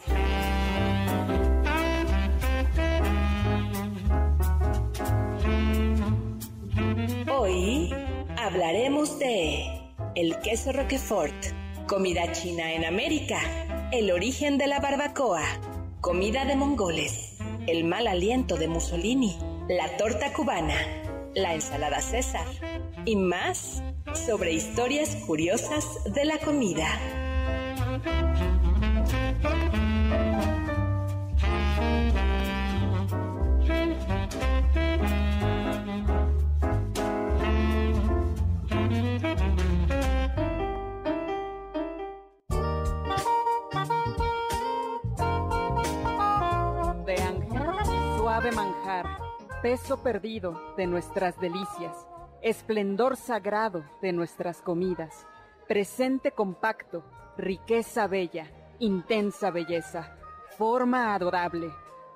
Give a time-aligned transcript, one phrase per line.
[7.31, 7.93] Hoy
[8.37, 9.65] hablaremos de
[10.15, 11.33] el queso Roquefort,
[11.87, 13.39] comida china en América,
[13.93, 15.45] el origen de la barbacoa,
[16.01, 19.37] comida de mongoles, el mal aliento de Mussolini,
[19.69, 20.75] la torta cubana,
[21.33, 22.45] la ensalada César
[23.05, 23.81] y más
[24.13, 26.87] sobre historias curiosas de la comida.
[49.65, 52.07] Peso perdido de nuestras delicias,
[52.43, 55.25] esplendor sagrado de nuestras comidas,
[55.67, 57.03] presente compacto,
[57.35, 58.45] riqueza bella,
[58.77, 60.15] intensa belleza,
[60.55, 61.71] forma adorable.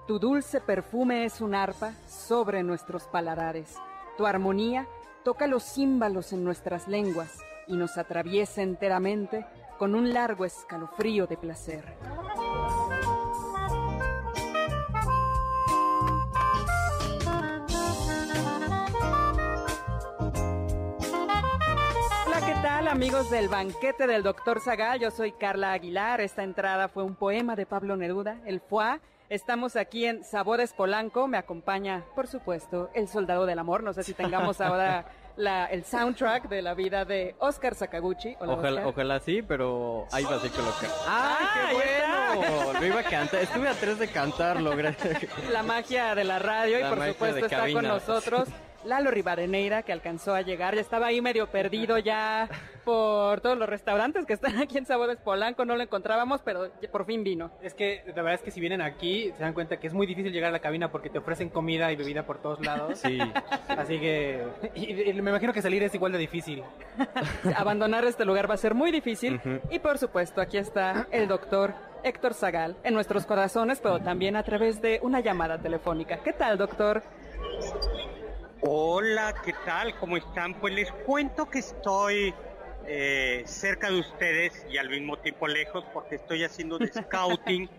[0.06, 3.76] Tu dulce perfume es un arpa sobre nuestros paladares.
[4.16, 4.86] Tu armonía
[5.24, 9.48] toca los címbalos en nuestras lenguas y nos atraviesa enteramente
[9.80, 11.98] con un largo escalofrío de placer.
[22.90, 24.62] Hola, ¿qué tal amigos del banquete del Dr.
[24.62, 25.00] Zagal?
[25.00, 26.22] Yo soy Carla Aguilar.
[26.22, 29.00] Esta entrada fue un poema de Pablo Neruda, El Foie.
[29.30, 31.28] Estamos aquí en Sabores Polanco.
[31.28, 33.84] Me acompaña, por supuesto, El Soldado del Amor.
[33.84, 35.06] No sé si tengamos ahora
[35.38, 38.36] la, el soundtrack de la vida de Oscar Sakaguchi.
[38.40, 38.88] Hola, Ojalá, Oscar.
[38.88, 40.88] ojalá sí, pero ahí va a ser que lo que.
[41.08, 42.80] ¡Ay, ¡Ay, qué bueno!
[42.80, 43.42] Lo iba a cantar.
[43.42, 45.28] Estuve a tres de cantarlo, gracias.
[45.52, 48.50] La magia de la radio y por supuesto está con nosotros
[48.86, 52.48] Lalo Rivadeneira que alcanzó a llegar, ya estaba ahí medio perdido ya
[52.86, 57.06] por todos los restaurantes que están aquí en Sabores Polanco, no lo encontrábamos, pero por
[57.06, 57.52] fin vino.
[57.62, 60.08] Es que la verdad es que si vienen aquí se dan cuenta que es muy
[60.08, 63.00] difícil llegar a la cabina porque te ofrecen comida y bebida por todos lados.
[63.00, 63.20] Sí.
[63.68, 64.44] Así que
[64.76, 66.64] y- y me imagino que salir es igual de difícil.
[67.56, 69.40] Abandonar este lugar va a ser muy difícil
[69.70, 71.74] y por supuesto aquí está el doctor
[72.04, 76.18] Héctor Zagal en nuestros corazones, pero también a través de una llamada telefónica.
[76.24, 77.04] ¿Qué tal, doctor?
[78.62, 79.98] Hola, ¿qué tal?
[80.00, 80.54] ¿Cómo están?
[80.60, 82.34] Pues les cuento que estoy
[82.86, 87.70] eh, cerca de ustedes y al mismo tiempo lejos porque estoy haciendo de scouting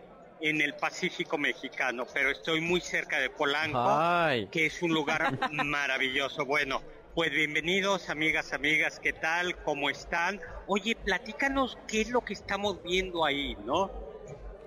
[0.40, 4.48] en el Pacífico mexicano, pero estoy muy cerca de Polanco, Ay.
[4.50, 6.46] que es un lugar maravilloso.
[6.46, 6.82] Bueno,
[7.14, 9.60] pues bienvenidos, amigas, amigas, ¿qué tal?
[9.62, 10.40] ¿Cómo están?
[10.66, 14.09] Oye, platícanos qué es lo que estamos viendo ahí, ¿no?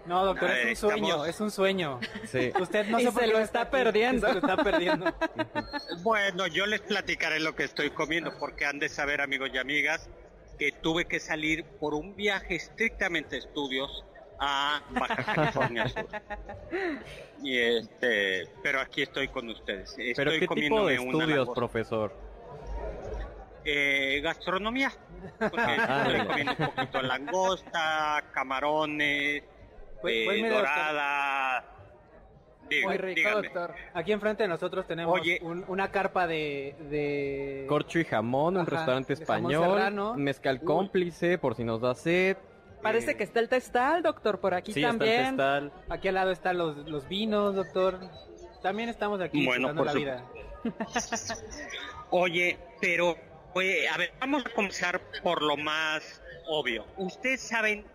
[0.05, 1.99] No, doctor, es un sueño, estamos- es un sueño.
[2.25, 2.51] Sí.
[2.59, 3.71] Usted no Y se lo está aquí.
[3.71, 4.27] perdiendo.
[4.27, 5.05] Se lo está perdiendo.
[6.03, 10.09] Bueno, yo les platicaré lo que estoy comiendo porque han de saber, amigos y amigas,
[10.59, 14.03] que tuve que salir por un viaje estrictamente de estudios
[14.39, 16.05] a Baja California Sur.
[17.41, 19.91] Y este, pero aquí estoy con ustedes.
[19.91, 22.13] Estoy ¿Pero qué tipo de una estudios, profesor?
[23.65, 24.91] Eh, gastronomía.
[25.39, 29.43] Porque Ah, estoy comiendo un poquito de langosta, camarones,
[30.05, 31.65] Eh, dorada.
[32.69, 33.41] Diga- Muy rico, díganme.
[33.49, 33.75] doctor.
[33.93, 35.39] Aquí enfrente de nosotros tenemos Oye.
[35.41, 36.75] un- una carpa de...
[36.89, 37.65] de...
[37.67, 40.65] Corcho y jamón, un Ajá, restaurante español, mezcal Uy.
[40.65, 42.37] cómplice por si nos da sed.
[42.81, 45.25] Parece eh, que está el testal, doctor, por aquí sí, está el también.
[45.37, 45.71] testal.
[45.89, 47.99] Aquí al lado están los, los vinos, doctor.
[48.61, 50.23] También estamos aquí Bueno, por la su- vida.
[52.11, 53.15] Oye, pero,
[53.53, 56.85] oye, a ver, vamos a comenzar por lo más obvio.
[56.97, 57.85] ¿Ustedes saben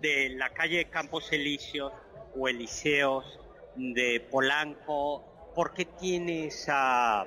[0.00, 1.92] de la calle Campos Elíseos
[2.36, 3.38] o Elíseos
[3.76, 5.24] de Polanco?
[5.54, 7.26] ¿Por qué tiene esa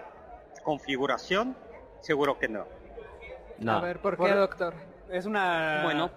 [0.63, 1.55] configuración?
[2.01, 2.65] Seguro que no.
[3.59, 4.73] No, A ver, ¿por Por- qué, doctor?
[5.09, 5.81] Es una...
[5.83, 6.11] Bueno,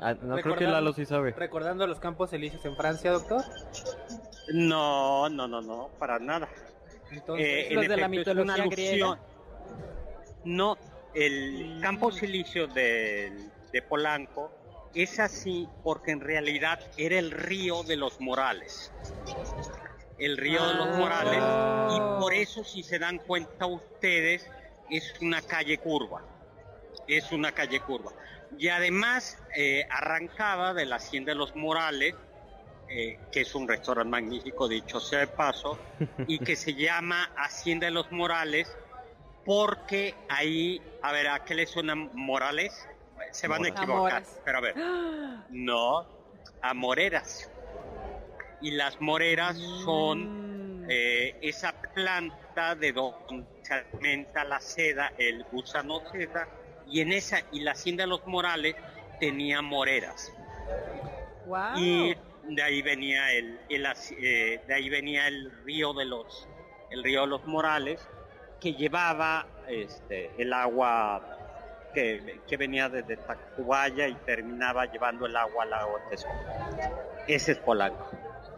[0.00, 1.32] Ah, no creo que Lalo sí sabe.
[1.32, 3.42] Recordando los campos elíseos en Francia, doctor.
[4.52, 6.48] no, no, no, no, para nada.
[7.10, 9.18] Entonces, Eh, los en de la efecto, es una mitología griega.
[10.44, 10.76] No,
[11.14, 13.32] el campo silicio de,
[13.72, 14.52] de Polanco
[14.94, 18.92] es así porque en realidad era el río de los Morales.
[20.18, 20.96] El río de los Ah.
[20.96, 21.42] Morales.
[21.96, 24.46] Y por eso, si se dan cuenta ustedes,
[24.90, 26.22] es una calle curva.
[27.06, 28.12] Es una calle curva.
[28.58, 32.14] Y además eh, arrancaba de la Hacienda de los Morales,
[32.88, 35.78] eh, que es un restaurante magnífico, dicho sea de paso,
[36.26, 38.74] y que se llama Hacienda de los Morales,
[39.44, 42.86] porque ahí, a ver, ¿a qué le suenan Morales?
[43.32, 44.76] Se van a equivocar, pero a ver,
[45.50, 46.06] no,
[46.62, 47.50] a Moreras.
[48.60, 50.48] Y las Moreras son
[50.88, 50.90] Mm.
[50.90, 56.48] eh, esa planta de donde se alimenta la seda, el gusano seda,
[56.86, 58.74] y en esa, y la hacienda de los Morales
[59.20, 60.32] tenía moreras.
[61.44, 61.76] Wow.
[61.76, 63.86] Y de ahí venía el, el
[64.18, 66.48] eh, de ahí venía el río de los,
[66.90, 68.00] el río de los Morales,
[68.60, 71.37] que llevaba este el agua
[71.98, 76.38] que, que venía desde Tacubaya y terminaba llevando el agua al lago de Texcoco.
[77.26, 78.08] Ese es Polanco.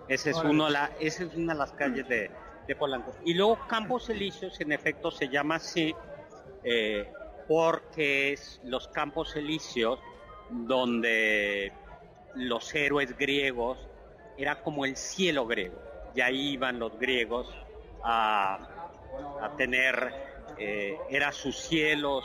[0.08, 2.30] Ese es uno de la, esa es una de las calles de,
[2.66, 3.14] de Polanco.
[3.24, 5.94] Y luego Campos Elíseos, en efecto, se llama así
[6.64, 7.10] eh,
[7.48, 9.98] porque es los Campos Elíseos
[10.50, 11.72] donde
[12.34, 13.88] los héroes griegos
[14.36, 15.80] era como el cielo griego.
[16.14, 17.48] Y ahí iban los griegos
[18.04, 18.58] a,
[19.40, 20.12] a tener,
[20.62, 22.20] eh, era su cielo,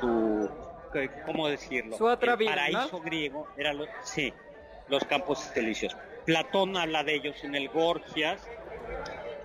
[0.00, 0.50] su,
[0.92, 1.96] ¿qué- ¿cómo decirlo?
[1.96, 2.56] Su otra El vida, ¿no?
[2.56, 4.32] paraíso griego, era lo- sí,
[4.88, 5.96] los campos elíseos.
[6.24, 8.42] Platón habla de ellos en el Gorgias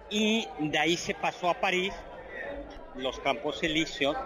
[0.09, 1.93] y de ahí se pasó a París,
[2.95, 4.17] los campos elíseos,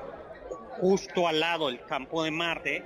[0.78, 2.84] justo al lado el campo de Marte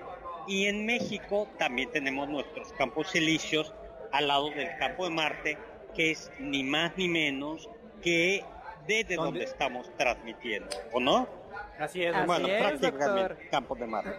[0.47, 3.71] y en México también tenemos nuestros campos elíseos
[4.11, 5.57] al lado del campo de Marte,
[5.93, 7.69] que es ni más ni menos
[8.01, 8.43] que
[8.89, 9.39] desde ¿Dónde?
[9.39, 11.27] donde estamos transmitiendo, ¿o no?
[11.79, 12.15] Así es.
[12.15, 13.37] Así bueno, es, prácticamente doctor.
[13.51, 14.15] campo de Marte.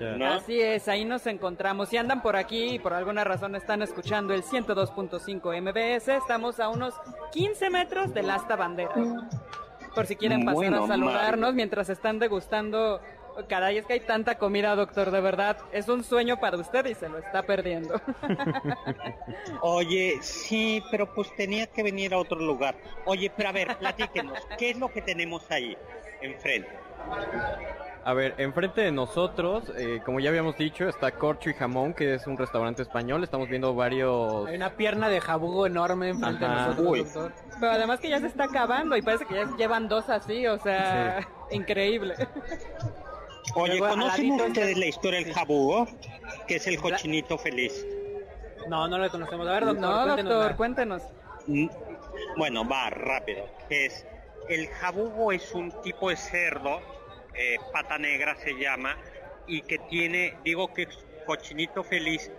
[0.00, 0.16] Ya.
[0.16, 0.26] ¿no?
[0.34, 1.88] Así es, ahí nos encontramos.
[1.88, 6.68] Si andan por aquí y por alguna razón están escuchando el 102.5 MBS, estamos a
[6.68, 6.94] unos
[7.32, 8.92] 15 metros del asta bandera.
[9.94, 11.54] Por si quieren pasar Bueno, a saludarnos Mario.
[11.54, 13.00] mientras están degustando.
[13.46, 15.58] Caray, es que hay tanta comida, doctor, de verdad.
[15.72, 18.00] Es un sueño para usted y se lo está perdiendo.
[19.62, 22.74] Oye, sí, pero pues tenía que venir a otro lugar.
[23.04, 25.76] Oye, pero a ver, platíquenos, ¿qué es lo que tenemos ahí
[26.20, 26.70] enfrente?
[28.04, 32.14] A ver, enfrente de nosotros, eh, como ya habíamos dicho, está Corcho y Jamón, que
[32.14, 33.22] es un restaurante español.
[33.22, 34.48] Estamos viendo varios...
[34.48, 36.98] Hay una pierna de jabugo enorme enfrente de nosotros, Uy.
[37.00, 37.32] doctor.
[37.60, 40.58] Pero además que ya se está acabando y parece que ya llevan dos así, o
[40.58, 42.14] sea, increíble.
[43.54, 45.88] Oye, ¿conocen ustedes está- la historia del jabugo?
[46.46, 47.86] Que es el cochinito feliz.
[48.68, 49.46] No, no lo conocemos.
[49.46, 51.02] A ver, doctor, no, cuéntenos doctor, cuéntenos.
[51.46, 51.66] Mm,
[52.36, 53.46] Bueno, va rápido.
[53.68, 54.04] Es
[54.48, 56.80] el jabugo es un tipo de cerdo,
[57.34, 58.96] eh, pata negra se llama,
[59.46, 62.30] y que tiene, digo que es cochinito feliz,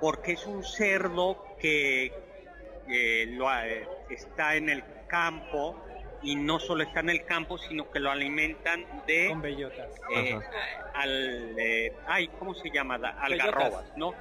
[0.00, 2.12] porque es un cerdo que
[2.88, 5.76] eh, lo, eh, está en el campo
[6.26, 9.88] y no solo está en el campo, sino que lo alimentan de Con bellotas.
[10.12, 10.38] eh,
[10.94, 12.96] al, eh, ay, ¿cómo se llama?
[12.96, 14.12] Algarrobas, ¿no?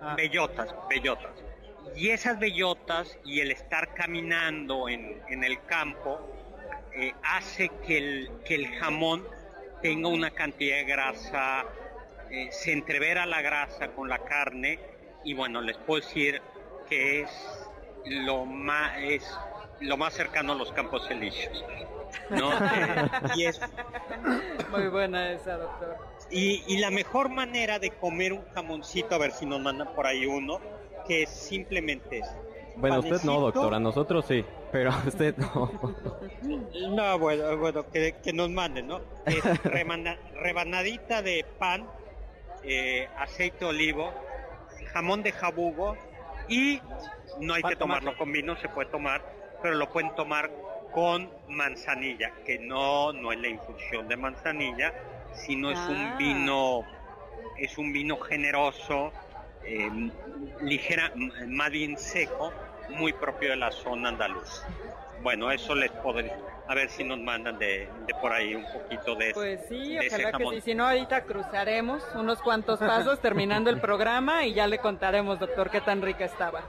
[0.00, 0.14] Ah.
[0.14, 1.32] Bellotas, bellotas.
[1.96, 6.20] Y esas bellotas y el estar caminando en, en el campo
[6.94, 9.26] eh, hace que el, que el jamón
[9.80, 11.64] tenga una cantidad de grasa,
[12.30, 14.78] eh, se entrevera la grasa con la carne
[15.24, 16.42] y bueno, les puedo decir
[16.90, 17.30] que es
[18.04, 19.38] lo más, es
[19.80, 21.64] lo más cercano a los campos elíseos.
[22.30, 22.52] ¿no?
[22.52, 23.60] Eh, y es
[24.70, 25.96] Muy buena esa, doctor.
[26.30, 30.06] y, y la mejor manera de comer un jamoncito, a ver si nos mandan por
[30.06, 30.60] ahí uno,
[31.06, 32.28] que es simplemente es.
[32.76, 33.40] Bueno, usted no, panecito.
[33.40, 35.70] doctor, a nosotros sí, pero a usted no.
[36.90, 39.00] No, bueno, bueno que, que nos manden, ¿no?
[39.26, 41.86] Es remana- rebanadita de pan,
[42.62, 44.12] eh, aceite de olivo,
[44.92, 45.96] jamón de jabugo
[46.48, 46.80] y
[47.40, 48.18] No hay que tomarlo tomarlo.
[48.18, 49.22] con vino, se puede tomar,
[49.62, 50.50] pero lo pueden tomar
[50.92, 54.92] con manzanilla, que no, no es la infusión de manzanilla,
[55.34, 55.88] sino es Ah.
[55.90, 56.82] un vino,
[57.58, 59.12] es un vino generoso,
[59.64, 59.90] eh,
[60.62, 61.12] ligera,
[61.46, 62.52] más bien seco,
[62.90, 64.62] muy propio de la zona andaluz.
[65.22, 66.32] Bueno, eso les podría,
[66.68, 70.06] a ver si nos mandan de, de por ahí un poquito de, Pues sí, de
[70.06, 70.60] ojalá que sí.
[70.62, 75.70] Si no, ahorita cruzaremos unos cuantos pasos terminando el programa y ya le contaremos, doctor,
[75.70, 76.62] qué tan rica estaba.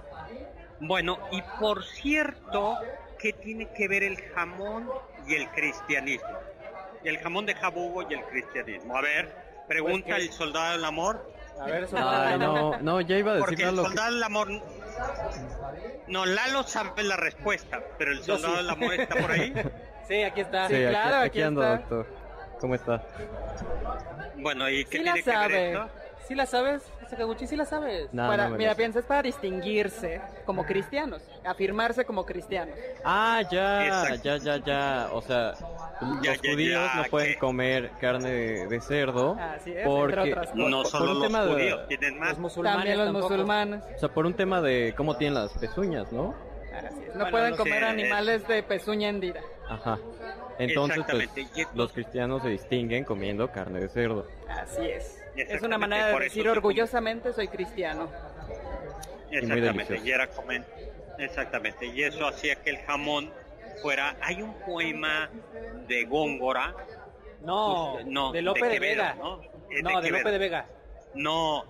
[0.81, 2.77] Bueno, y por cierto,
[3.17, 4.89] ¿qué tiene que ver el jamón
[5.27, 6.29] y el cristianismo?
[7.03, 8.95] Y el jamón de jabugo y el cristianismo.
[8.98, 9.33] A ver,
[9.67, 11.33] pregunta Pues que- el soldado del amor.
[11.59, 13.88] A ver, eso Ay, no, no, ya iba a Porque decir el lo que...
[13.89, 14.48] soldado del amor...
[16.07, 18.57] No, Lalo sabe la respuesta, pero el soldado sí.
[18.62, 19.53] del amor está por ahí.
[20.09, 20.67] Sí, aquí está.
[20.67, 21.77] Sí, claro, aquí aquí ando, está.
[21.77, 22.07] doctor.
[22.59, 23.03] ¿Cómo está?
[24.38, 25.71] Bueno, ¿y qué Sí la tiene que ver sabe.
[25.71, 25.89] esto?
[26.29, 26.83] ¿Sí la sabes?
[27.09, 28.07] Sakaguchi, sí la sabes.
[28.13, 32.75] No, Para- no mira, piensa, es para distinguirse como cristianos, afirmarse como cristianos.
[33.03, 34.24] Ah, ya, Exacto.
[34.24, 35.09] ya, ya, ya.
[35.12, 35.53] O sea,
[36.21, 40.13] Ya, los ya, judíos ya, no pueden comer carne de, de cerdo Así es, porque
[40.13, 40.69] entre otras cosas.
[40.69, 42.29] No por solo un los tema de- judíos, tienen más.
[42.29, 43.29] Los musulmanes También los tampoco.
[43.29, 43.83] musulmanes.
[43.95, 46.36] o sea, por un tema de cómo tienen las pezuñas, ¿no?
[46.77, 47.86] Así es, No Bueno, pueden no comer sé.
[47.86, 49.41] animales de pezuña hendida.
[49.67, 49.98] Ajá.
[50.59, 51.27] Entonces, pues,
[51.74, 54.27] los cristianos se distinguen comiendo carne de cerdo.
[54.48, 55.19] Así es.
[55.36, 58.09] Es una manera de decir orgullosamente soy cristiano.
[59.31, 60.65] Exactamente, y era comer.
[61.17, 63.31] Exactamente, y eso hacía que el jamón
[63.81, 64.15] fuera.
[64.21, 65.29] Hay un poema
[65.88, 66.74] de Góngora.
[67.41, 69.15] No, pues, no, de Lope de, Quevedo, Vega.
[69.15, 69.41] ¿no?
[69.69, 70.17] Es No, de, Quevedo.
[70.17, 70.65] Lope de Vega,
[71.13, 71.63] No,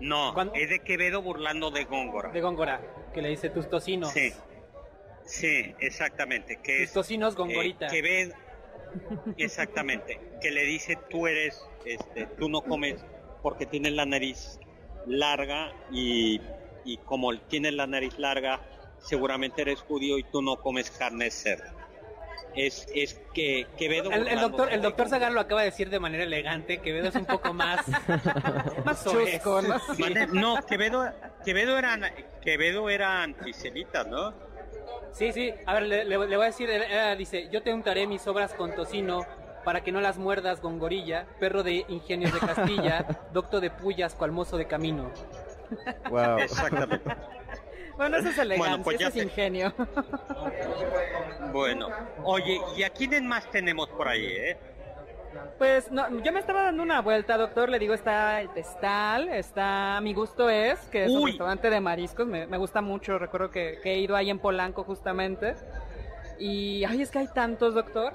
[0.00, 0.54] no, ¿Cuándo?
[0.54, 2.30] es de Quevedo burlando de Góngora.
[2.30, 2.80] de Góngora,
[3.12, 4.10] que le dice tus tocinos.
[4.12, 4.32] Sí,
[5.24, 7.88] sí, exactamente, que Tus es tocinos eh, Gongorita.
[7.88, 8.34] Quevedo,
[9.36, 13.04] exactamente, que le dice tú eres, este, tú no comes
[13.42, 14.58] porque tienes la nariz
[15.06, 16.40] larga y,
[16.84, 18.60] y como tienes la nariz larga,
[18.98, 21.76] seguramente eres judío y tú no comes carne de cerdo.
[22.54, 25.10] Es, es que Quevedo El, el doctor, el doctor.
[25.10, 27.86] Zagar lo acaba de decir de manera elegante, que es un poco más,
[28.84, 29.78] más Chusco, ¿no?
[29.94, 30.04] Sí.
[30.32, 31.12] No, Quevedo,
[31.44, 34.45] Quevedo era, Quevedo era antisemita, ¿no?
[35.12, 35.52] Sí, sí.
[35.64, 38.26] A ver, le, le- le voy a decir, él, él dice, yo te untaré mis
[38.26, 39.24] obras con tocino
[39.64, 44.30] para que no las muerdas, gongorilla, perro de ingenios de Castilla, docto de pullas, cual
[44.32, 45.10] mozo de camino.
[46.10, 46.38] Wow.
[46.38, 47.10] Exactamente.
[47.96, 49.72] Bueno, eso es elegancia, Bueno, pues ya eso es ingenio.
[51.52, 51.88] Bueno,
[52.24, 54.56] oye, ¿y a quiénes más tenemos por ahí, eh?
[55.58, 57.68] Pues no, yo me estaba dando una vuelta, doctor.
[57.68, 61.30] Le digo, está el Testal, está Mi Gusto Es, que es un Uy.
[61.32, 62.26] restaurante de mariscos.
[62.26, 63.18] Me, me gusta mucho.
[63.18, 65.54] Recuerdo que, que he ido ahí en Polanco justamente.
[66.38, 68.12] Y, ay, es que hay tantos, doctor.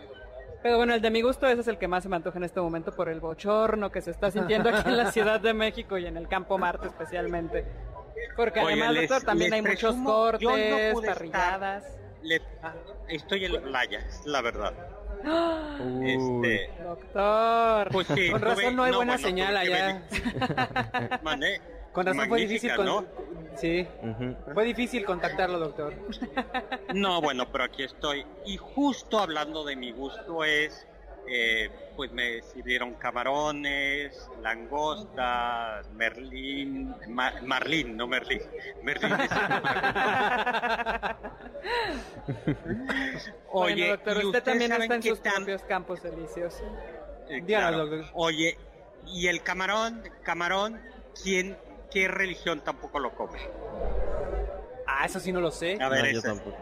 [0.61, 2.43] Pero bueno, el de Mi Gusto Es es el que más se me antoja en
[2.43, 5.97] este momento por el bochorno que se está sintiendo aquí en la Ciudad de México
[5.97, 7.65] y en el Campo Marte especialmente.
[8.35, 11.13] Porque además, les- doctor, también hay muchos presumo, no cortes, estar.
[11.15, 11.97] parrilladas.
[12.21, 12.73] Le- ah,
[13.09, 14.73] estoy en la playa, es la verdad.
[16.03, 17.89] Este, Doctor.
[17.91, 20.01] pues sí, Con tuve- razón no hay buena bueno, señal allá.
[21.23, 21.61] Mandé.
[21.91, 22.85] Con razón fue difícil Magnífica, con...
[22.85, 23.57] ¿no?
[23.57, 23.85] Sí,
[24.53, 25.93] fue difícil contactarlo, doctor.
[26.93, 28.25] No, bueno, pero aquí estoy.
[28.45, 30.87] Y justo hablando de mi gusto es,
[31.33, 38.41] eh, pues me sirvieron camarones, langostas, merlín, ma- marlín, no merlín.
[38.83, 39.11] Merlín
[43.53, 46.61] Oye, bueno, doctor, ¿y usted ustedes también está en sus tan- propios campos elíseos.
[47.29, 47.87] Eh, claro.
[48.13, 48.57] Oye,
[49.07, 50.81] y el camarón, camarón,
[51.23, 51.57] ¿quién,
[51.91, 53.39] qué religión tampoco lo come?
[54.87, 55.77] Ah, eso sí no lo sé.
[55.81, 56.57] A ver, No, yo tampoco.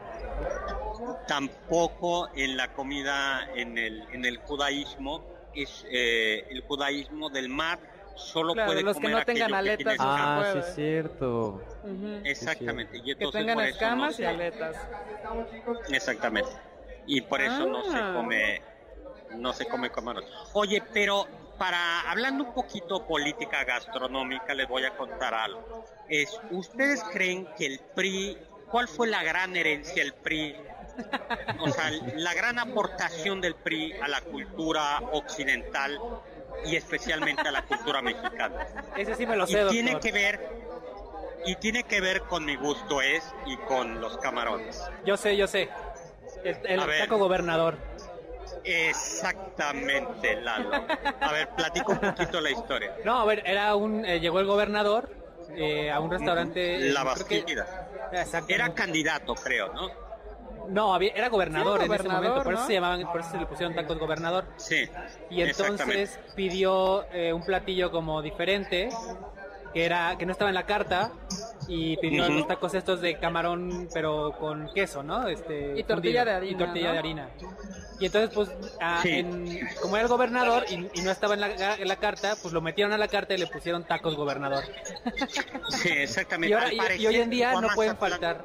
[1.27, 7.79] Tampoco en la comida en el en el judaísmo es eh, el judaísmo del mar
[8.15, 10.75] solo Claro, puede los que comer no tengan aquello que aletas se Ah, sí es
[10.75, 11.61] cierto.
[12.23, 14.77] Exactamente y Que entonces tengan por eso escamas no y se- aletas.
[15.89, 16.49] exactamente
[17.05, 18.13] y por eso no se Ah.
[18.15, 18.61] come
[19.31, 21.27] no se come camarón oye pero
[21.57, 27.65] para hablando un poquito política gastronómica les voy a contar algo es ustedes creen que
[27.67, 28.37] el PRI
[28.69, 30.55] cuál fue la gran herencia del PRI
[31.59, 35.99] o sea, la gran aportación del PRI a la cultura occidental
[36.65, 38.67] y especialmente a la cultura mexicana.
[38.97, 40.11] Ese sí me lo Y sé, tiene doctor.
[40.11, 40.49] que ver
[41.45, 44.81] y tiene que ver con mi gusto es y con los camarones.
[45.05, 45.69] Yo sé, yo sé.
[46.43, 47.01] El, el ver.
[47.03, 47.77] taco gobernador.
[48.63, 50.71] Exactamente, Lalo.
[51.21, 52.93] A ver, platico un poquito la historia.
[53.05, 54.05] No, a ver, era un...
[54.05, 55.09] eh, llegó el gobernador
[55.55, 56.79] eh, a un restaurante...
[56.91, 57.05] La que-
[57.41, 57.87] Bastida.
[58.47, 59.89] Era candidato, creo, ¿no?
[60.69, 63.37] No, había- era gobernador Sí, en ese momento, por eso se llamaban, por eso se
[63.37, 64.45] le pusieron tacos gobernador.
[64.57, 64.87] Sí.
[65.29, 68.89] Y entonces pidió eh, un platillo como diferente,
[69.73, 71.11] que era que no estaba en la carta,
[71.67, 75.27] y pidió los tacos estos de camarón, pero con queso, ¿no?
[75.27, 76.93] Este, Y tortilla fundido, de harina, Y tortilla ¿no?
[76.93, 77.29] de harina.
[77.99, 78.49] Y entonces, pues,
[78.81, 79.09] ah, Sí.
[79.19, 82.53] en- como era el gobernador y, y no estaba en la, en la carta, pues
[82.53, 84.63] lo metieron a la carta y le pusieron tacos gobernador.
[85.69, 86.49] Sí, exactamente.
[86.51, 88.43] Y, ahora, Al y- y parecer, hoy en día no pueden faltar,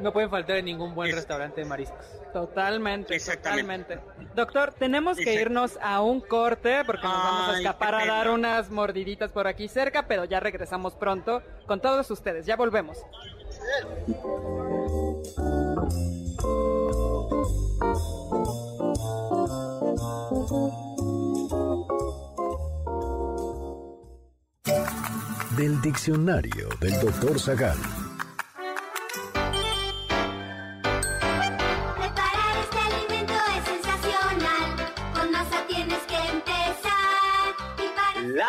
[0.00, 2.04] no pueden faltar en ningún buen Es- restaurante de mariscos.
[2.32, 3.96] Totalmente, Exactamente.
[3.96, 4.34] totalmente.
[4.36, 8.70] Doctor, tenemos que irnos a un corte porque nos vamos a escapar a dar unas
[8.70, 12.46] mordiditas por aquí cerca, pero ya regresamos pronto con todos ustedes.
[12.46, 12.98] Ya volvemos.
[25.56, 27.76] Del diccionario del doctor Zagal.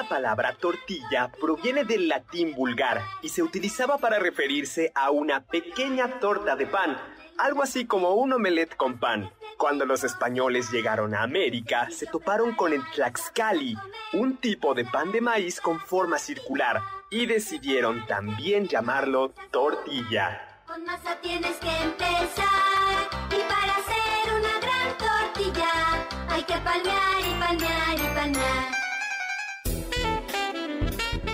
[0.02, 6.20] La palabra tortilla proviene del latín vulgar y se utilizaba para referirse a una pequeña
[6.20, 6.98] torta de pan,
[7.38, 9.30] algo así como un omelette con pan.
[9.58, 13.78] Cuando los españoles llegaron a América, se toparon con el tlaxcali,
[14.14, 16.82] un tipo de pan de maíz con forma circular,
[17.12, 20.64] y decidieron también llamarlo tortilla.
[20.66, 23.08] con masa tienes que empezar.
[23.30, 25.70] Y para hacer una gran tortilla
[26.28, 28.81] hay que palmear y palmear y palmear.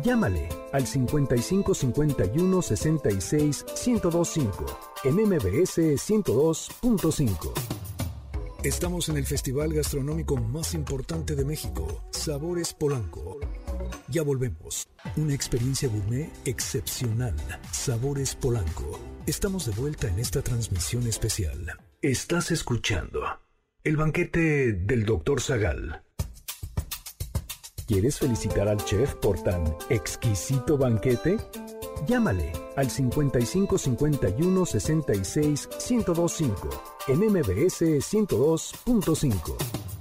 [0.00, 4.66] Llámale al 55 51 66 1025
[5.04, 7.52] en MBS 102.5.
[8.64, 13.40] Estamos en el festival gastronómico más importante de México, Sabores Polanco.
[14.08, 14.88] Ya volvemos.
[15.16, 17.34] Una experiencia gourmet excepcional.
[17.72, 19.00] Sabores Polanco.
[19.26, 21.76] Estamos de vuelta en esta transmisión especial.
[22.00, 23.22] Estás escuchando
[23.84, 25.40] el banquete del Dr.
[25.40, 26.04] Zagal.
[27.92, 31.36] ¿Quieres felicitar al chef por tan exquisito banquete?
[32.06, 36.70] Llámale al 55 51 66 1025
[37.08, 39.91] en MBS 102.5.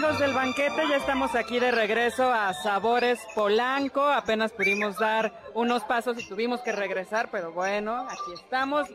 [0.00, 4.02] amigos del banquete, ya estamos aquí de regreso a Sabores Polanco.
[4.02, 8.88] Apenas pudimos dar unos pasos y tuvimos que regresar, pero bueno, aquí estamos.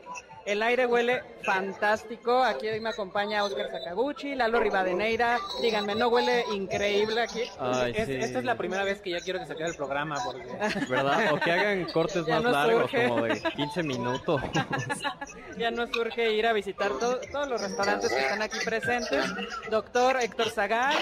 [0.46, 2.44] El aire huele fantástico.
[2.44, 5.40] Aquí hoy me acompaña Oscar Sakaguchi, Lalo Rivadeneira.
[5.60, 7.42] Díganme, ¿no huele increíble aquí?
[7.60, 8.14] Ay, Es- sí.
[8.14, 10.46] Esta es la primera vez que ya quiero que se acabe el programa porque
[10.88, 11.34] ¿Verdad?
[11.34, 14.42] O que hagan cortes Ya más largos, como de 15 minutos.
[15.58, 19.26] Ya nos surge ir a visitar to- todos los restaurantes que están aquí presentes.
[19.72, 20.94] Doctor Héctor Zagar,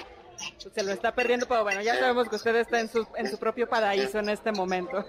[0.57, 3.37] se lo está perdiendo, pero bueno, ya sabemos que usted está en su, en su
[3.39, 5.05] propio paraíso en este momento.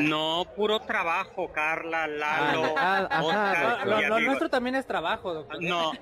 [0.00, 5.60] No, puro trabajo, Carla, Lalo, Ah, ah, Oscar y lo, nuestro también es trabajo, doctor.
[5.62, 5.92] No,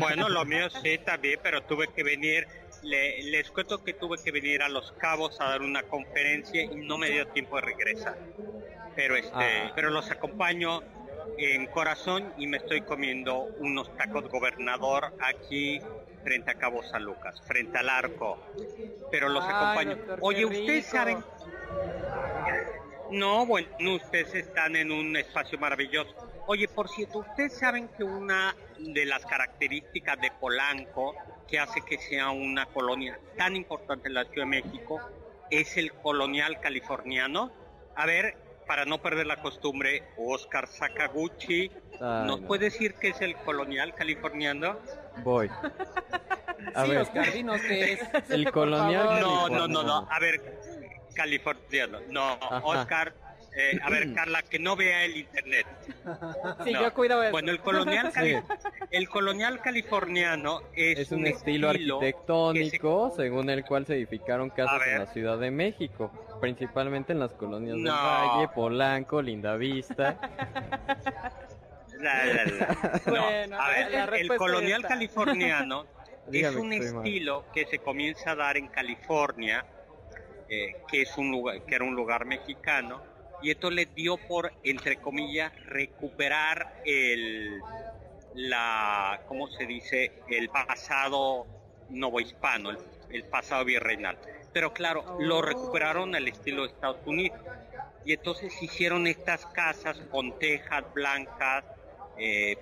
[0.00, 2.46] bueno, lo mío sí también, pero tuve que venir,
[2.82, 6.68] le- les cuento que tuve que venir a Los Cabos a dar una conferencia y
[6.76, 8.16] no me dio tiempo de regresar.
[8.94, 9.72] Pero este, Ah.
[9.74, 10.80] pero los acompaño
[11.36, 15.80] en corazón y me estoy comiendo unos tacos gobernador aquí
[16.22, 18.38] frente a Cabo San Lucas, frente al arco.
[19.10, 19.96] Pero los Ay, acompaño.
[19.96, 21.24] doctor, Oye, ustedes saben
[23.10, 26.14] no, bueno, ustedes están en un espacio maravilloso.
[26.46, 31.14] Oye, por cierto, ustedes saben que una de las características de Polanco
[31.48, 35.00] que hace que sea una colonia tan importante en la Ciudad de México
[35.50, 37.50] es el colonial californiano.
[37.96, 38.36] A ver,
[38.70, 42.46] para no perder la costumbre, Oscar Sakaguchi, Ay, ¿nos no.
[42.46, 44.78] puede decir qué es el colonial californiano?
[45.24, 45.50] Voy.
[46.76, 48.00] A sí, ver, Oscar, dinos qué es.
[48.30, 49.18] el colonial.
[49.20, 50.06] No, no, no, no.
[50.08, 50.60] A ver,
[51.14, 51.98] californiano.
[52.10, 52.60] No, Ajá.
[52.62, 53.12] Oscar.
[53.56, 55.66] eh, a ver, Carla, que no vea el internet.
[56.64, 56.82] Sí, No.
[56.82, 57.32] yo cuido eso.
[57.32, 58.68] Bueno, el colonial, cali- Sí.
[58.90, 64.82] El colonial californiano es, Es un estilo se- arquitectónico según el cual se edificaron casas
[64.86, 67.92] en la Ciudad de México, principalmente en las colonias del No.
[67.92, 70.18] Valle, Polanco, Lindavista.
[72.00, 73.00] La, la, la.
[73.04, 74.88] No, Bueno, a ver, la el colonial está.
[74.88, 75.84] californiano
[76.32, 76.80] es un mal.
[76.80, 79.66] estilo que se comienza a dar en California,
[80.48, 83.02] eh, que es un lugar, que era un lugar mexicano,
[83.42, 87.60] y esto le dio por, entre comillas, recuperar el,
[88.34, 90.12] la, ¿cómo se dice?
[90.28, 91.46] El pasado
[91.88, 92.78] novohispano, el,
[93.10, 94.18] el pasado virreinal.
[94.52, 97.38] Pero claro, lo recuperaron al estilo de Estados Unidos.
[98.04, 101.64] Y entonces hicieron estas casas con tejas blancas,
[102.18, 102.56] eh,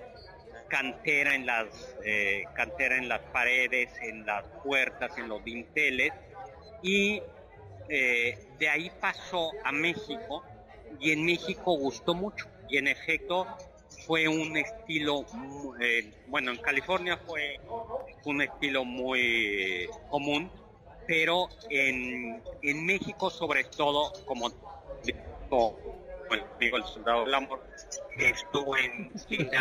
[0.69, 1.67] cantera en las
[2.05, 6.13] eh, cantera en las paredes, en las puertas, en los dinteles
[6.81, 7.21] y
[7.89, 10.43] eh, de ahí pasó a México
[10.99, 13.47] y en México gustó mucho y en efecto
[14.09, 15.23] fue un estilo
[15.79, 17.59] eh, bueno en California fue
[18.25, 20.49] un estilo muy común
[21.05, 24.49] pero en, en México sobre todo como
[25.03, 25.77] dijo
[26.31, 27.61] el amigo el soldado Lambert
[28.17, 29.11] estuvo en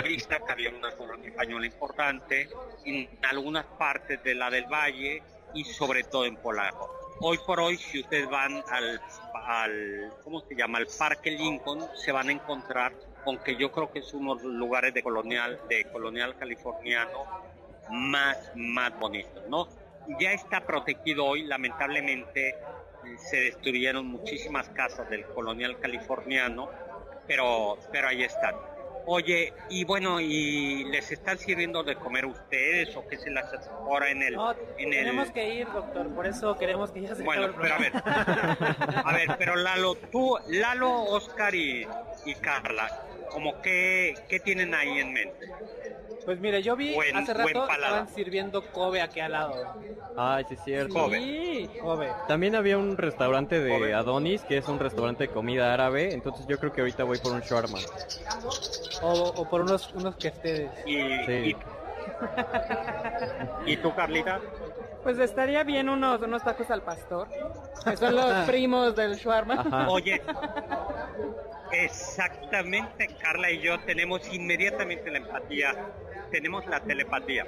[0.04, 2.48] Vista, que había una colonia española importante,
[2.84, 5.22] en algunas partes de la del Valle
[5.54, 6.90] y sobre todo en Polaco.
[7.20, 9.00] Hoy por hoy, si ustedes van al,
[9.34, 10.78] al ¿cómo se llama?
[10.78, 12.92] Al Parque Lincoln, se van a encontrar
[13.28, 17.26] con que yo creo que es uno de los lugares de colonial, de colonial californiano
[17.90, 19.68] más, más bonitos, ¿no?
[20.18, 22.54] Ya está protegido hoy, lamentablemente
[23.18, 26.70] se destruyeron muchísimas casas del colonial californiano,
[27.26, 28.54] pero, pero ahí están.
[29.04, 34.10] Oye, y bueno, ¿y les están sirviendo de comer ustedes o qué se las ahora
[34.10, 34.36] en el...
[34.36, 35.34] No, en tenemos el...
[35.34, 39.36] que ir, doctor, por eso queremos que ya se Bueno, pero a ver, a ver,
[39.38, 41.86] pero Lalo, tú, Lalo, Oscar y,
[42.24, 45.46] y Carla, como que, ¿qué tienen ahí en mente?
[46.24, 49.54] Pues mire, yo vi Buen- hace rato estaban sirviendo Kobe aquí al lado.
[50.14, 50.94] Ay, sí es cierto.
[50.94, 51.20] Kobe.
[51.20, 52.08] Sí, Kobe.
[52.26, 53.94] También había un restaurante de Kobe.
[53.94, 57.32] Adonis, que es un restaurante de comida árabe, entonces yo creo que ahorita voy por
[57.32, 57.78] un shawarma.
[59.00, 60.70] O, o por unos, unos que estés.
[60.84, 61.56] Y, Sí.
[63.66, 64.40] y, ¿y tú, Carlita?
[65.02, 67.28] Pues estaría bien unos, unos tacos al pastor,
[67.84, 69.54] que son los primos del shawarma.
[69.60, 69.88] Ajá.
[69.88, 70.20] Oye,
[71.72, 75.74] exactamente, Carla y yo tenemos inmediatamente la empatía,
[76.30, 77.46] tenemos la telepatía.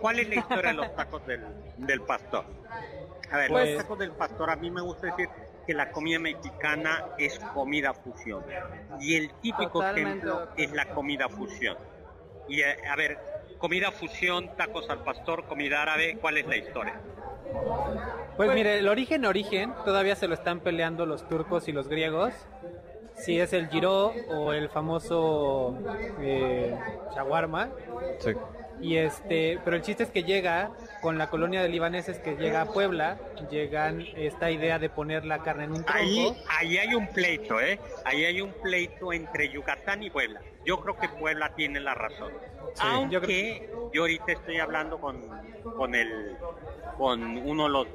[0.00, 1.44] ¿Cuál es la historia de los tacos del,
[1.78, 2.44] del pastor?
[3.30, 5.28] A ver, Pues- los tacos del pastor, a mí me gusta decir
[5.66, 8.42] que la comida mexicana es comida fusión.
[9.00, 11.76] Y el típico ejemplo es la comida fusión.
[12.48, 13.18] Y eh, a ver,
[13.58, 17.00] comida fusión, tacos al pastor, comida árabe, ¿cuál es la historia?
[18.36, 22.32] Pues mire, el origen, origen, todavía se lo están peleando los turcos y los griegos.
[23.18, 25.76] Si es el giro o el famoso
[26.20, 26.76] eh,
[27.14, 27.70] shawarma.
[28.20, 28.32] Sí.
[28.80, 30.70] Y este, pero el chiste es que llega
[31.02, 33.18] con la colonia de libaneses que llega a Puebla,
[33.50, 36.00] llegan esta idea de poner la carne en un tronco.
[36.00, 37.80] Ahí, ahí hay un pleito, ¿eh?
[38.04, 40.40] Ahí hay un pleito entre Yucatán y Puebla.
[40.64, 42.32] Yo creo que Puebla tiene la razón.
[42.74, 43.26] Sí, Aunque yo yo,
[43.90, 45.24] creo- ahorita estoy hablando con,
[45.76, 46.36] con, el,
[46.96, 47.86] con uno de los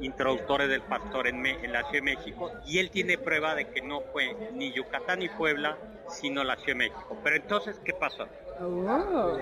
[0.00, 3.68] introductores del pastor en, Me- en la Ciudad de México y él tiene prueba de
[3.68, 5.76] que no fue ni Yucatán ni Puebla,
[6.08, 7.16] sino la Ciudad de México.
[7.22, 8.26] Pero entonces, ¿qué pasó?
[8.60, 9.36] Oh.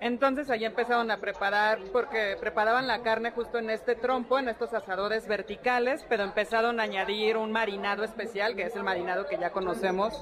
[0.00, 4.74] Entonces ahí empezaron a preparar, porque preparaban la carne justo en este trompo, en estos
[4.74, 9.50] asadores verticales, pero empezaron a añadir un marinado especial, que es el marinado que ya
[9.50, 10.12] conocemos,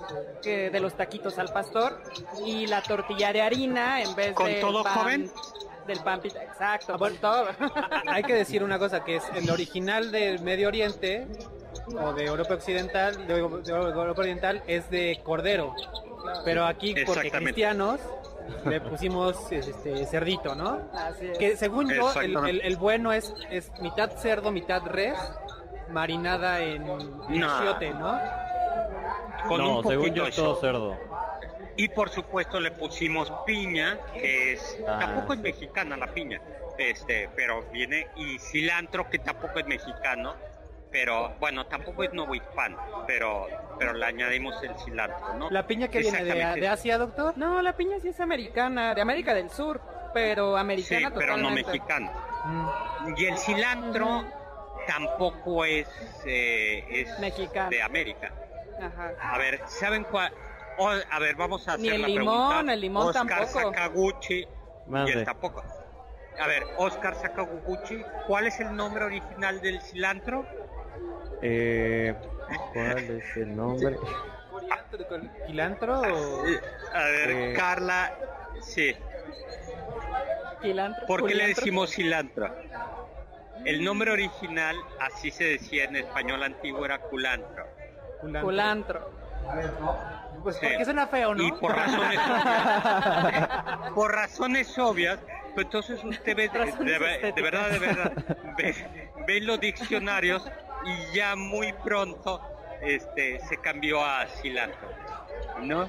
[0.43, 1.99] que de los taquitos al pastor,
[2.45, 5.31] y la tortilla de harina en vez ¿Con de todo, joven?
[5.90, 7.16] Del pan pita, exacto, con bueno.
[7.20, 7.46] todo.
[8.07, 11.26] hay que decir una cosa, que es el original del Medio Oriente
[12.00, 13.40] o de Europa Occidental, de, de
[13.72, 15.74] Europa Oriental es de cordero.
[16.44, 18.00] Pero aquí, porque cristianos,
[18.66, 20.81] le pusimos este cerdito, ¿no?
[20.92, 21.38] Así es.
[21.38, 22.50] Que según yo, el, Exactamente.
[22.50, 25.18] el- el bueno es, es mitad cerdo, mitad res,
[25.88, 26.83] marinada en,
[27.29, 27.50] en No.
[27.50, 28.18] achiote, ¿no?
[29.48, 30.96] Con no, un según yo es todo cerdo.
[31.76, 35.42] Y por supuesto le pusimos piña, que es Ah, tampoco es sí.
[35.44, 36.40] mexicana la piña,
[36.78, 40.35] este, pero viene y cilantro que tampoco es mexicano,
[40.90, 43.46] pero bueno, tampoco es novohispano, pero
[43.78, 45.50] pero le añadimos el cilantro, ¿no?
[45.50, 47.33] La piña que viene de, de Asia, doctor.
[47.38, 49.80] No, la piña sí es americana, de América del Sur,
[50.12, 52.11] pero Sí, americana pero no mexicano.
[52.44, 53.14] Mm.
[53.16, 54.24] Y el cilantro
[54.87, 55.88] tampoco es,
[56.26, 57.70] eh, es Mexicano.
[57.70, 58.33] de América.
[58.83, 59.12] Ajá.
[59.20, 60.33] A ver, ¿saben cuál?
[60.83, 62.73] O- a ver, vamos a hacer Ni el la limón, pregunta.
[62.73, 63.61] el limón Oscar tampoco.
[63.75, 65.62] Sakaguchi y él tampoco.
[66.38, 70.47] A ver, Oscar Sakaguchi, ¿cuál es el nombre original del cilantro?
[71.43, 72.14] Eh,
[72.73, 73.99] ¿Cuál es el nombre?
[75.45, 76.45] ¿Cilantro o...?
[76.95, 77.55] A ver, Eh.
[77.55, 78.11] Carla,
[78.62, 78.97] sí.
[80.62, 82.55] Cilantro, ¿Por qué le decimos cilantro?
[83.66, 87.66] El nombre original, así se decía en español antiguo, era culantro.
[88.19, 88.47] Culantro.
[88.47, 89.11] Culantro.
[90.42, 90.66] Pues Sí.
[90.68, 91.42] porque suena feo, ¿no?
[91.42, 95.18] Y por razones obvias, por razones obvias,
[95.55, 98.12] pues entonces usted ve, de, de- de verdad, de verdad,
[98.57, 100.44] ve, ve los diccionarios
[100.85, 102.40] y ya muy pronto
[102.83, 104.88] este se cambió a cilantro,
[105.62, 105.87] ¿no?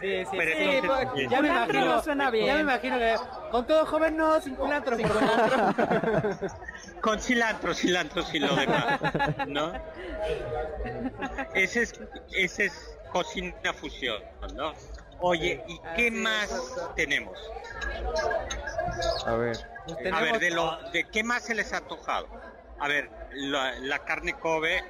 [0.00, 1.30] Sí, sí, Pero sí, entonces, pues, bien.
[1.30, 2.46] ya me imagino, no suena bien.
[2.46, 3.16] Ya me imagino que
[3.50, 4.96] con todo joven no, sin culantro.
[4.96, 6.36] por favor.
[7.00, 9.00] Con cilantro, cilantro y lo demás,
[9.48, 9.72] ¿no?
[11.54, 12.00] Ese es,
[12.32, 14.22] ese es cocina fusión,
[14.54, 14.72] ¿no?
[15.20, 16.50] Oye, ¿y qué más
[16.94, 17.38] tenemos?
[19.26, 19.56] A ver.
[19.86, 22.28] Pues A ver, de, lo, ¿de qué más se les ha tocado?
[22.78, 24.84] A ver, la, la carne Kobe,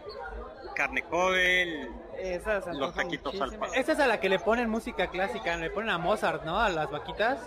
[0.75, 3.61] carne Kobe, el- Esa se los taquitos al muchísimo.
[3.61, 3.79] pastor.
[3.81, 6.61] Esa es a la que le ponen música clásica, le ponen a Mozart, ¿no?
[6.61, 7.39] A las vaquitas.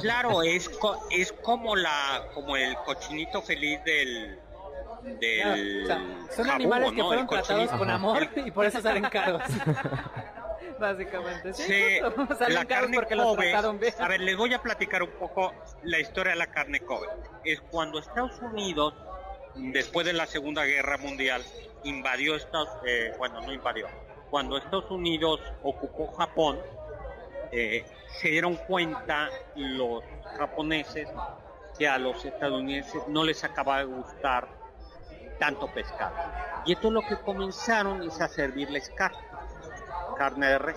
[0.00, 4.40] Claro, es, co- es como la como el cochinito feliz del
[5.16, 5.96] del O sea,
[6.30, 7.06] son jabugo, animales que ¿no?
[7.06, 9.42] fueron tratados con amor y por eso salen caros.
[10.78, 11.62] Básicamente, sí.
[11.64, 12.36] Sí, justo.
[12.38, 13.50] Salen la caros carne porque los Kobe.
[13.50, 13.94] trataron bien.
[13.98, 17.08] A ver, les voy a platicar un poco la historia de la carne Kobe.
[17.44, 18.94] Es cuando Estados Unidos,
[19.56, 21.42] después de la Segunda Guerra Mundial,
[21.82, 23.88] invadió Estados, eh, bueno, no invadió,
[24.30, 26.60] cuando Estados Unidos ocupó Japón,
[27.50, 27.84] eh,
[28.20, 30.04] se dieron cuenta los
[30.36, 31.08] japoneses
[31.78, 34.48] que a los estadounidenses no les acababa de gustar
[35.38, 36.14] tanto pescado.
[36.64, 39.18] Y esto es lo que comenzaron es a servirles carne,
[40.16, 40.76] carne de res.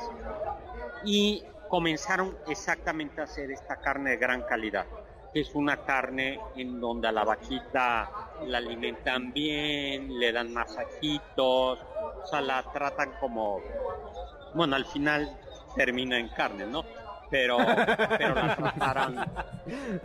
[1.04, 4.86] Y comenzaron exactamente a hacer esta carne de gran calidad,
[5.34, 8.10] que es una carne en donde a la vaquita
[8.46, 13.62] la alimentan bien, le dan masajitos, o sea, la tratan como,
[14.54, 15.38] bueno, al final
[15.76, 16.84] termina en carne, ¿no?
[17.30, 17.58] Pero,
[18.18, 19.26] pero la trataron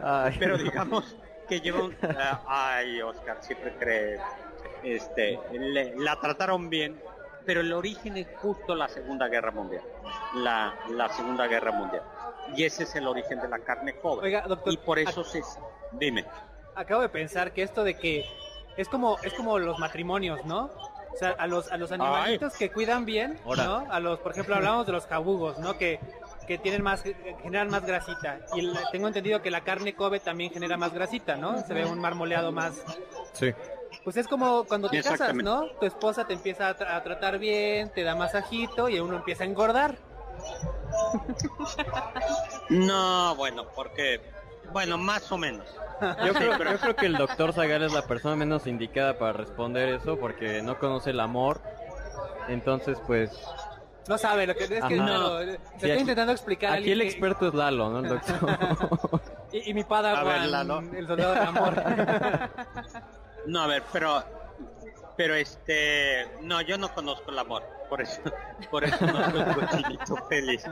[0.00, 0.36] Ay.
[0.38, 1.16] pero digamos
[1.48, 4.18] que llevan ah, ay Oscar siempre cree
[4.82, 7.00] este le- la trataron bien
[7.44, 9.82] pero el origen es justo la segunda guerra mundial
[10.34, 12.02] la, la segunda guerra mundial
[12.54, 15.42] y ese es el origen de la carne Kobe Oiga, doctor, y por eso se
[15.92, 16.24] dime
[16.74, 18.24] Acabo de pensar que esto de que
[18.76, 20.64] es como es como los matrimonios, ¿no?
[21.10, 23.38] O sea, a los a los animalitos que cuidan bien.
[23.64, 23.86] ¿no?
[23.90, 25.78] A los, por ejemplo, hablamos de los jabugos, ¿no?
[25.78, 25.98] Que
[26.46, 27.02] que tienen más
[27.42, 31.36] generan más grasita y la- tengo entendido que la carne Kobe también genera más grasita,
[31.36, 31.60] ¿no?
[31.62, 32.82] Se ve un marmoleado más
[33.32, 33.52] Sí.
[34.04, 35.34] Pues es como cuando te casas.
[35.34, 35.66] ¿no?
[35.80, 39.42] Tu esposa te empieza a, tra- a tratar bien, te da masajito y uno empieza
[39.44, 39.96] a engordar.
[42.70, 44.20] no bueno porque
[44.72, 45.66] bueno más o menos
[46.24, 49.88] Yo creo, yo creo que el doctor Zagal es la persona menos indicada para responder
[49.88, 51.60] eso porque no conoce el amor.
[52.48, 53.32] Entonces, pues,
[54.08, 56.72] No sabe lo que es que no, te Sí, estoy aquí- intentando explicar.
[56.74, 57.98] aquí el que- experto es Lalo, ¿no?
[58.00, 59.20] El doctor.
[59.52, 59.82] y, y mi
[60.40, 60.78] ver, Lalo.
[60.80, 61.74] el soldado del amor.
[63.46, 64.24] no a ver pero
[65.16, 68.20] pero este no yo no conozco el amor por eso
[68.70, 70.64] por eso no soy cochinito feliz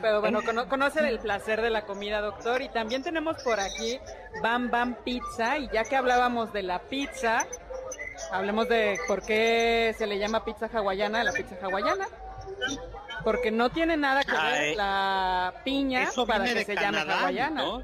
[0.00, 2.62] Pero bueno, cono- conocen el placer de la comida, doctor.
[2.62, 3.98] Y también tenemos por aquí
[4.42, 5.58] Bam Bam Pizza.
[5.58, 7.46] Y ya que hablábamos de la pizza,
[8.32, 12.06] hablemos de por qué se le llama pizza hawaiana la pizza hawaiana.
[13.24, 17.62] Porque no tiene nada que ver Ay, la piña eso para que se llame hawaiana.
[17.62, 17.82] ¿no?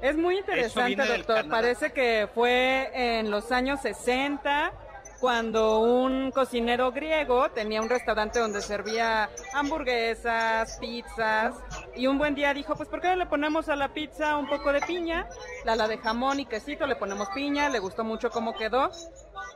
[0.00, 1.48] Es muy interesante, doctor.
[1.48, 4.72] Parece que fue en los años 60
[5.20, 11.56] cuando un cocinero griego tenía un restaurante donde servía hamburguesas, pizzas
[11.96, 14.48] y un buen día dijo, pues ¿por qué no le ponemos a la pizza un
[14.48, 15.28] poco de piña?
[15.64, 18.90] La, la de jamón y quesito, le ponemos piña, le gustó mucho cómo quedó.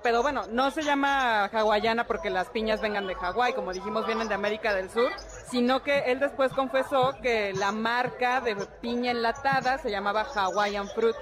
[0.03, 4.29] Pero bueno, no se llama hawaiana porque las piñas vengan de Hawái, como dijimos, vienen
[4.29, 5.12] de América del Sur,
[5.49, 11.15] sino que él después confesó que la marca de piña enlatada se llamaba Hawaiian Fruit.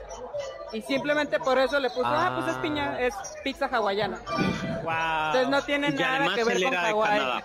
[0.73, 4.21] Y simplemente por eso le puso, ah, pues es piña, es pizza hawaiana.
[4.85, 5.27] wow.
[5.27, 7.43] Entonces no tiene nada que ver con Hawái.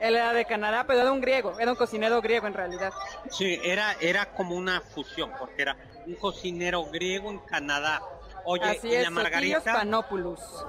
[0.00, 2.92] Él era de Canadá, pero era un griego, era un cocinero griego en realidad.
[3.30, 8.00] Sí, era, era como una fusión, porque era un cocinero griego en Canadá.
[8.50, 10.66] Oye, Así y es, la margarita, Panopoulos.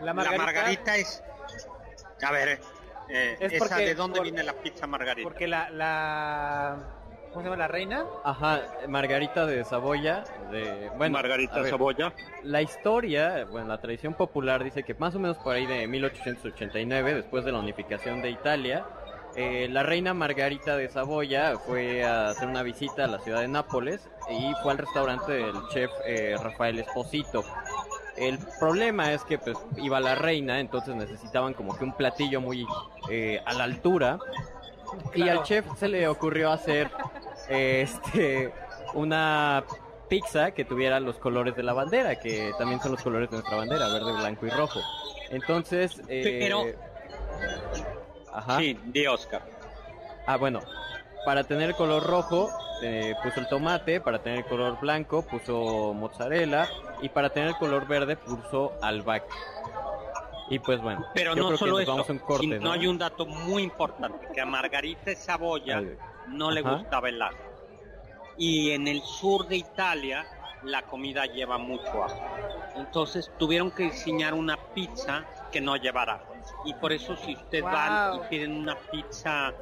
[0.00, 1.22] la la margarita, es,
[2.20, 2.58] a ver,
[3.08, 5.22] eh, Es esa porque- de dónde por- viene la pizza margarita.
[5.28, 6.76] porque la, la
[7.30, 8.04] ¿cómo se llama la reina?
[8.24, 10.24] Ajá, Margarita de Saboya.
[10.50, 12.12] De, bueno, margarita ver, cebolla.
[12.42, 17.14] La historia, bueno, la tradición popular dice que más o menos por ahí de 1889,
[17.14, 18.84] después de la unificación de Italia,
[19.36, 23.48] eh, la reina Margarita de Saboya fue a hacer una visita a la ciudad de
[23.48, 27.44] Nápoles y fue al restaurante del chef eh, Rafael Esposito.
[28.16, 32.66] El problema es que pues iba la reina, entonces necesitaban como que un platillo muy
[33.10, 34.18] eh, a la altura.
[35.14, 36.90] Y al chef se le ocurrió hacer
[37.48, 38.52] eh, este
[38.94, 39.64] una
[40.08, 43.56] pizza que tuviera los colores de la bandera, que también son los colores de nuestra
[43.56, 44.80] bandera, verde, blanco y rojo.
[45.30, 46.64] Entonces, eh, Pero-
[48.32, 48.58] ajá.
[48.58, 49.42] Sí, de Oscar.
[50.26, 50.60] Ah, bueno,
[51.26, 52.48] para tener el color rojo
[52.82, 56.68] eh, puso el tomate, para tener el color blanco puso mozzarella
[57.02, 59.26] y para tener el color verde puso albahaca.
[60.48, 62.42] Y pues bueno, Pero yo no creo que solo nos eso, vamos a un corte,
[62.46, 62.72] sino ¿no?
[62.72, 65.96] hay un dato muy importante, que a Margarita Saboya Ay.
[66.28, 66.76] no le Ajá.
[66.76, 67.34] gustaba el ajo.
[68.38, 70.24] Y en el sur de Italia
[70.62, 72.22] la comida lleva mucho ajo.
[72.76, 76.34] Entonces tuvieron que diseñar una pizza que no llevara ajo.
[76.64, 79.52] Y por eso si ustedes van y piden una pizza,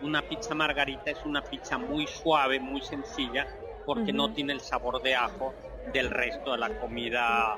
[0.00, 3.46] una pizza margarita es una pizza muy suave, muy sencilla,
[3.84, 4.34] porque no Ujú.
[4.34, 5.54] tiene el sabor de ajo
[5.92, 7.56] del resto de la comida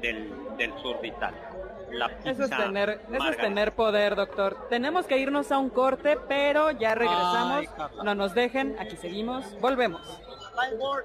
[0.00, 1.48] del, del sur de Italia.
[1.90, 4.68] La pizza Eso es tener, eso es tener poder, doctor.
[4.68, 7.66] Tenemos que irnos a un corte, pero ya regresamos.
[7.78, 9.58] Ay, no nos dejen, aquí seguimos.
[9.60, 10.00] Volvemos.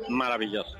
[0.09, 0.77] Maravilloso.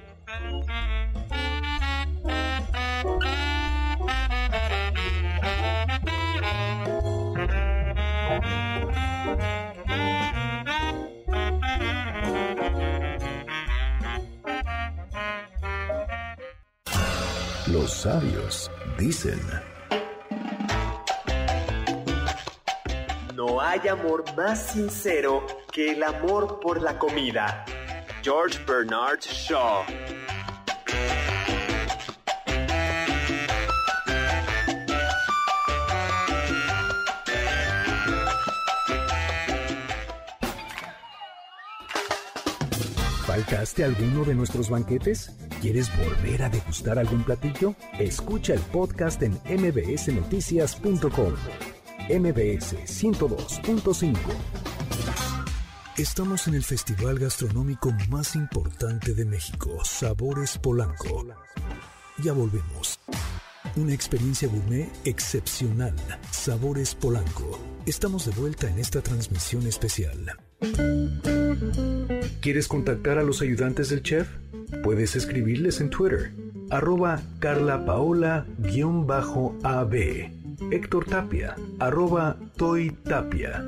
[17.79, 19.39] Los sabios dicen,
[23.35, 27.63] No hay amor más sincero que el amor por la comida.
[28.23, 29.83] George Bernard Shaw.
[43.37, 45.31] ¿faltaste alguno de nuestros banquetes?
[45.61, 47.73] ¿Quieres volver a degustar algún platillo?
[47.97, 51.33] Escucha el podcast en mbsnoticias.com.
[52.09, 54.17] MBS 102.5.
[55.97, 61.25] Estamos en el festival gastronómico más importante de México, Sabores Polanco.
[62.23, 62.99] Ya volvemos.
[63.75, 65.95] Una experiencia gourmet excepcional.
[66.31, 67.59] Sabores Polanco.
[67.87, 70.37] Estamos de vuelta en esta transmisión especial.
[72.41, 74.27] ¿Quieres contactar a los ayudantes del chef?
[74.83, 76.31] Puedes escribirles en Twitter,
[76.69, 78.45] arroba carlapaola-ab,
[80.71, 83.63] Héctor Tapia, arroba Toy Tapia,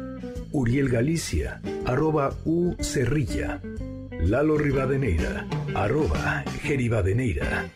[0.52, 3.62] Uriel Galicia, arroba U Cerrilla,
[4.22, 7.70] Lalo Rivadeneira, arroba Geribadeneira.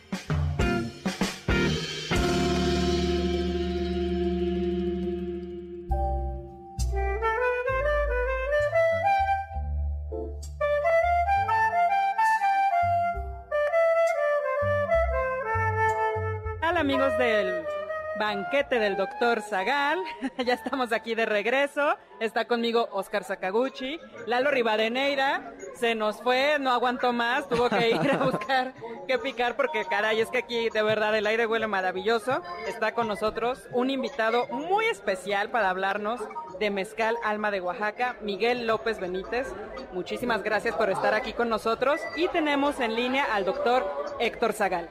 [18.34, 20.00] Banquete del doctor Zagal.
[20.46, 21.96] ya estamos aquí de regreso.
[22.20, 24.00] Está conmigo Oscar Sakaguchi.
[24.26, 28.74] Lalo Rivadeneira se nos fue, no aguantó más, tuvo que ir a buscar
[29.08, 32.42] qué picar porque caray, es que aquí de verdad el aire huele maravilloso.
[32.68, 36.20] Está con nosotros un invitado muy especial para hablarnos
[36.60, 39.48] de Mezcal Alma de Oaxaca, Miguel López Benítez.
[39.92, 43.86] Muchísimas gracias por estar aquí con nosotros y tenemos en línea al doctor
[44.20, 44.90] Héctor Zagal.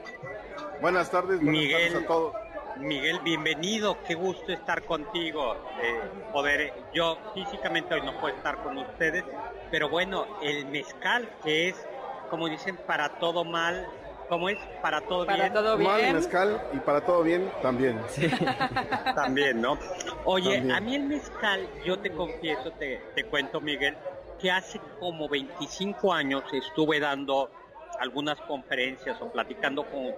[0.79, 1.91] Buenas tardes, buenas Miguel.
[1.91, 2.42] tardes a todos.
[2.75, 5.55] Miguel, bienvenido, qué gusto estar contigo.
[5.77, 9.25] eh, poder, yo físicamente hoy no puedo estar con ustedes,
[9.69, 11.87] pero bueno, el mezcal que es,
[12.27, 13.87] como dicen, para todo mal,
[14.25, 14.57] ¿cómo es?
[14.81, 15.53] Para todo Para bien.
[15.53, 16.15] todo Mal bien.
[16.15, 18.03] mezcal y para todo bien también.
[19.15, 19.77] También, ¿no?
[20.23, 20.75] Oye, También.
[20.75, 23.99] a mí el mezcal, yo te confieso, te, te cuento, Miguel,
[24.37, 27.51] que hace como 25 años estuve dando
[27.97, 30.15] algunas conferencias o platicando con,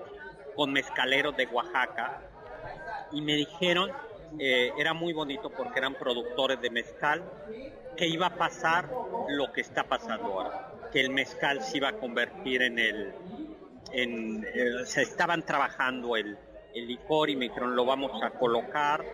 [0.53, 2.13] con mezcaleros de Oaxaca
[3.11, 3.91] y me dijeron,
[4.39, 7.23] eh, era muy bonito porque eran productores de mezcal,
[7.95, 8.89] que iba a pasar
[9.29, 13.13] lo que está pasando ahora, que el mezcal se iba a convertir en el,
[13.93, 16.37] en, eh, se estaban trabajando el,
[16.73, 19.05] el licor y me dijeron lo vamos a colocar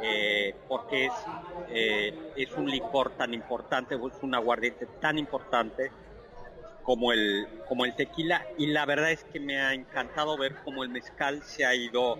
[0.00, 1.12] eh, porque es,
[2.36, 5.90] es un licor tan importante, es un aguardiente tan importante
[6.84, 10.84] como el, como el tequila y la verdad es que me ha encantado ver cómo
[10.84, 12.18] el mezcal se ha ido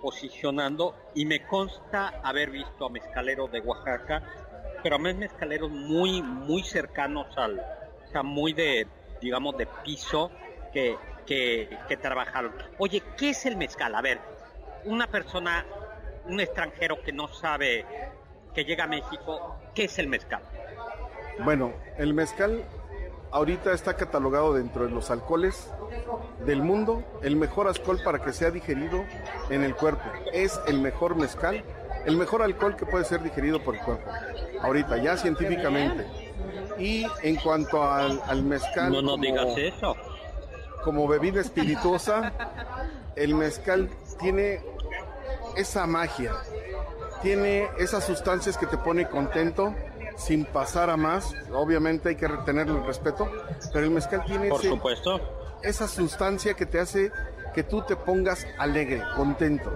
[0.00, 4.22] posicionando y me consta haber visto a mezcaleros de Oaxaca,
[4.82, 7.60] pero a más mezcaleros muy, muy cercanos al,
[8.14, 8.86] o muy de,
[9.20, 10.30] digamos, de piso
[10.72, 12.52] que, que, que trabajaron.
[12.78, 13.94] Oye, ¿qué es el mezcal?
[13.94, 14.18] A ver,
[14.84, 15.64] una persona,
[16.26, 17.84] un extranjero que no sabe,
[18.54, 20.42] que llega a México, ¿qué es el mezcal?
[21.44, 22.64] Bueno, el mezcal
[23.32, 25.68] ahorita está catalogado dentro de los alcoholes
[26.46, 29.04] del mundo, el mejor alcohol para que sea digerido
[29.50, 30.02] en el cuerpo.
[30.32, 31.64] Es el mejor mezcal,
[32.06, 34.10] el mejor alcohol que puede ser digerido por el cuerpo.
[34.62, 36.06] Ahorita, ya científicamente.
[36.78, 39.96] Y en cuanto al, al mezcal No como, digas eso.
[40.84, 42.32] como bebida espirituosa,
[43.16, 44.62] el mezcal tiene
[45.56, 46.32] esa magia,
[47.22, 49.74] tiene esas sustancias que te pone contento
[50.20, 51.34] sin pasar a más.
[51.52, 53.30] Obviamente hay que retenerle el respeto,
[53.72, 55.20] pero el mezcal tiene Por ese- supuesto.
[55.62, 57.10] esa sustancia que te hace
[57.54, 59.70] que tú te pongas alegre, contento.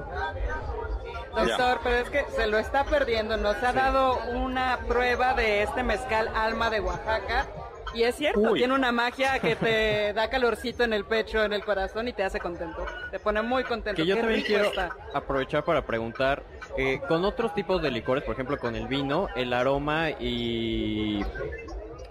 [1.35, 3.37] Doctor, pero es que se lo está perdiendo.
[3.37, 7.47] Nos ha dado una prueba de este mezcal Alma de Oaxaca.
[7.93, 8.59] Y es cierto, Uy.
[8.61, 12.23] tiene una magia que te da calorcito en el pecho, en el corazón y te
[12.25, 12.85] hace contento.
[13.11, 14.01] Te pone muy contento.
[14.01, 14.97] Que yo Qué también quiero está.
[15.13, 16.43] aprovechar para preguntar,
[16.77, 21.23] eh, con otros tipos de licores, por ejemplo con el vino, el aroma y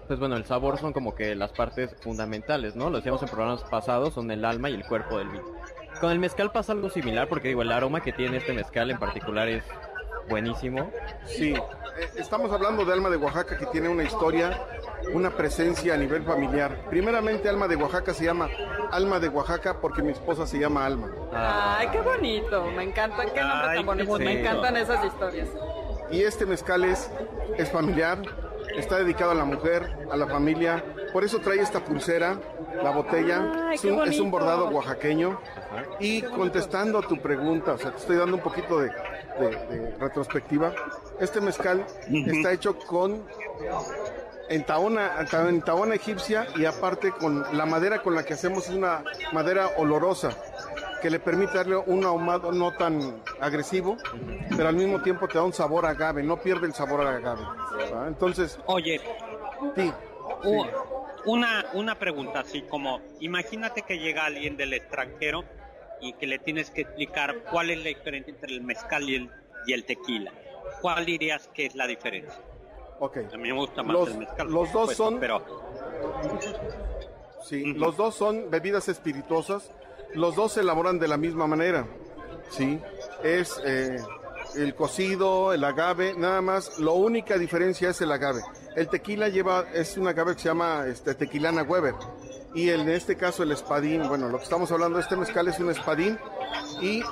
[0.06, 2.90] pues bueno, el sabor son como que las partes fundamentales, ¿no?
[2.90, 5.44] Lo decíamos en programas pasados, son el alma y el cuerpo del vino.
[6.00, 8.98] Con el mezcal pasa algo similar, porque digo, el aroma que tiene este mezcal en
[8.98, 9.64] particular es
[10.28, 10.90] buenísimo.
[11.26, 14.60] Sí, eh, estamos hablando de Alma de Oaxaca que tiene una historia,
[15.12, 16.86] una presencia a nivel familiar.
[16.90, 18.48] Primeramente, Alma de Oaxaca se llama
[18.90, 21.10] Alma de Oaxaca porque mi esposa se llama Alma.
[21.32, 22.64] Ay, qué bonito.
[22.72, 23.24] Me encanta.
[23.26, 24.18] Qué nombre Ay, tan qué bonito.
[24.18, 25.48] Me encantan esas historias.
[26.10, 27.10] Y este mezcal es,
[27.56, 28.18] es familiar,
[28.76, 30.84] está dedicado a la mujer, a la familia.
[31.12, 32.38] Por eso trae esta pulsera,
[32.82, 33.68] la botella.
[33.68, 34.30] Ay, es, un, es un bonito.
[34.30, 35.40] bordado oaxaqueño.
[36.00, 38.90] Y contestando a tu pregunta, o sea, te estoy dando un poquito de,
[39.38, 40.72] de- de retrospectiva.
[41.20, 41.84] Este mezcal
[42.26, 43.22] está hecho con
[44.48, 48.74] en taona, en taona egipcia y aparte con la madera con la que hacemos es
[48.74, 50.30] una madera olorosa
[51.00, 53.96] que le permite darle un ahumado no tan agresivo,
[54.56, 57.16] pero al mismo tiempo te da un sabor a agave, no pierde el sabor a
[57.16, 57.42] agave.
[57.94, 58.06] ¿va?
[58.08, 59.00] Entonces, Oye,
[59.76, 59.92] sí,
[61.26, 65.44] una, una pregunta así como, imagínate que llega alguien del extranjero
[66.04, 69.30] y que le tienes que explicar cuál es la diferencia entre el mezcal y el,
[69.66, 70.32] y el tequila.
[70.80, 72.40] ¿Cuál dirías que es la diferencia?
[73.00, 73.16] ok.
[73.32, 74.46] A mí me gusta más Los- el mezcal.
[74.50, 75.42] los dos supuesto, son- Pero
[77.44, 79.70] Sí, los dos son bebidas espirituosas,
[80.14, 81.86] los dos se elaboran de la misma manera,
[82.50, 82.80] ¿sí?
[83.22, 83.98] Es eh,
[84.56, 88.40] el cocido, el agave, nada más, la única diferencia es el agave.
[88.76, 91.94] El tequila lleva, es un agave que se llama este, tequilana Weber,
[92.54, 95.58] y el- en este caso el espadín, bueno, lo que estamos hablando, este mezcal es
[95.58, 96.18] un espadín,
[96.80, 97.02] y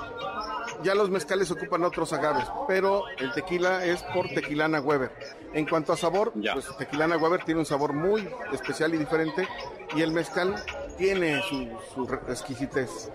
[0.83, 5.11] ya los mezcales ocupan otros agaves, pero el tequila es por tequilana Weber.
[5.53, 9.47] En cuanto a sabor, pues tequilana Weber tiene un sabor muy especial y diferente
[9.95, 10.55] y el mezcal
[10.97, 13.11] tiene su, exquisitez.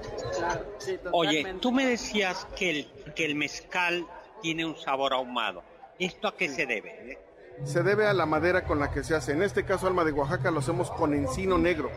[1.12, 4.06] Oye, tú me decías que el, que el mezcal
[4.40, 5.62] tiene un sabor ahumado.
[5.98, 7.18] ¿Esto a qué se debe?
[7.64, 9.32] Se debe a la madera con la que se hace.
[9.32, 11.90] En este caso, Alma de Oaxaca, lo hacemos con encino negro.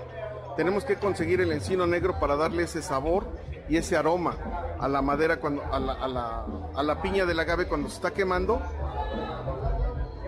[0.58, 3.26] Tenemos que conseguir el encino negro para darle ese sabor
[3.70, 4.36] y ese aroma
[4.80, 6.46] a la madera, cuando, a, la, a la-
[6.84, 8.62] la piña del agave cuando se está quemando.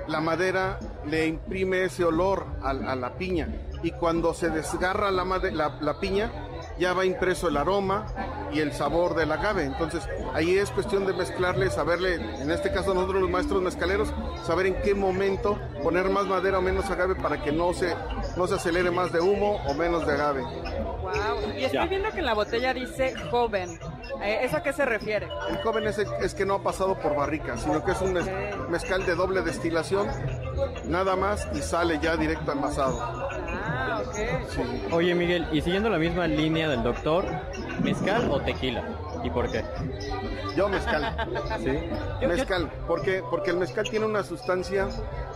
[0.08, 3.48] La madera le imprime ese olor a, la piña
[3.84, 5.24] y cuando se desgarra la,
[5.80, 6.30] la piña
[6.78, 8.06] ya va impreso el aroma
[8.52, 9.64] y el sabor del agave.
[9.64, 10.04] Entonces
[10.34, 14.14] ahí es cuestión de mezclarle, saberle, en este caso nosotros los maestros mezcaleros,
[14.46, 17.96] saber en qué momento poner más madera o menos agave para que no se,
[18.36, 20.42] no se acelere más de humo o menos de agave.
[20.42, 21.52] Wow.
[21.58, 21.86] Y estoy Ya.
[21.86, 23.80] viendo que en la botella dice joven.
[24.22, 25.28] Eh, ¿Eso a qué se refiere?
[25.50, 28.68] El joven es, es que no ha pasado por barrica, sino que es un mez-
[28.70, 30.08] mezcal de doble destilación,
[30.86, 32.98] nada más y sale ya directo al envasado.
[33.02, 34.94] Ah, ok.
[34.94, 37.26] Oye Miguel, y siguiendo la misma línea del doctor,
[37.82, 38.84] ¿mezcal o tequila?
[39.24, 39.64] ¿Y por qué?
[40.56, 41.16] Yo mezcal.
[41.60, 42.26] ¿Sí?
[42.28, 43.24] Mezcal, ¿por qué?
[43.30, 44.88] Porque el mezcal tiene una sustancia,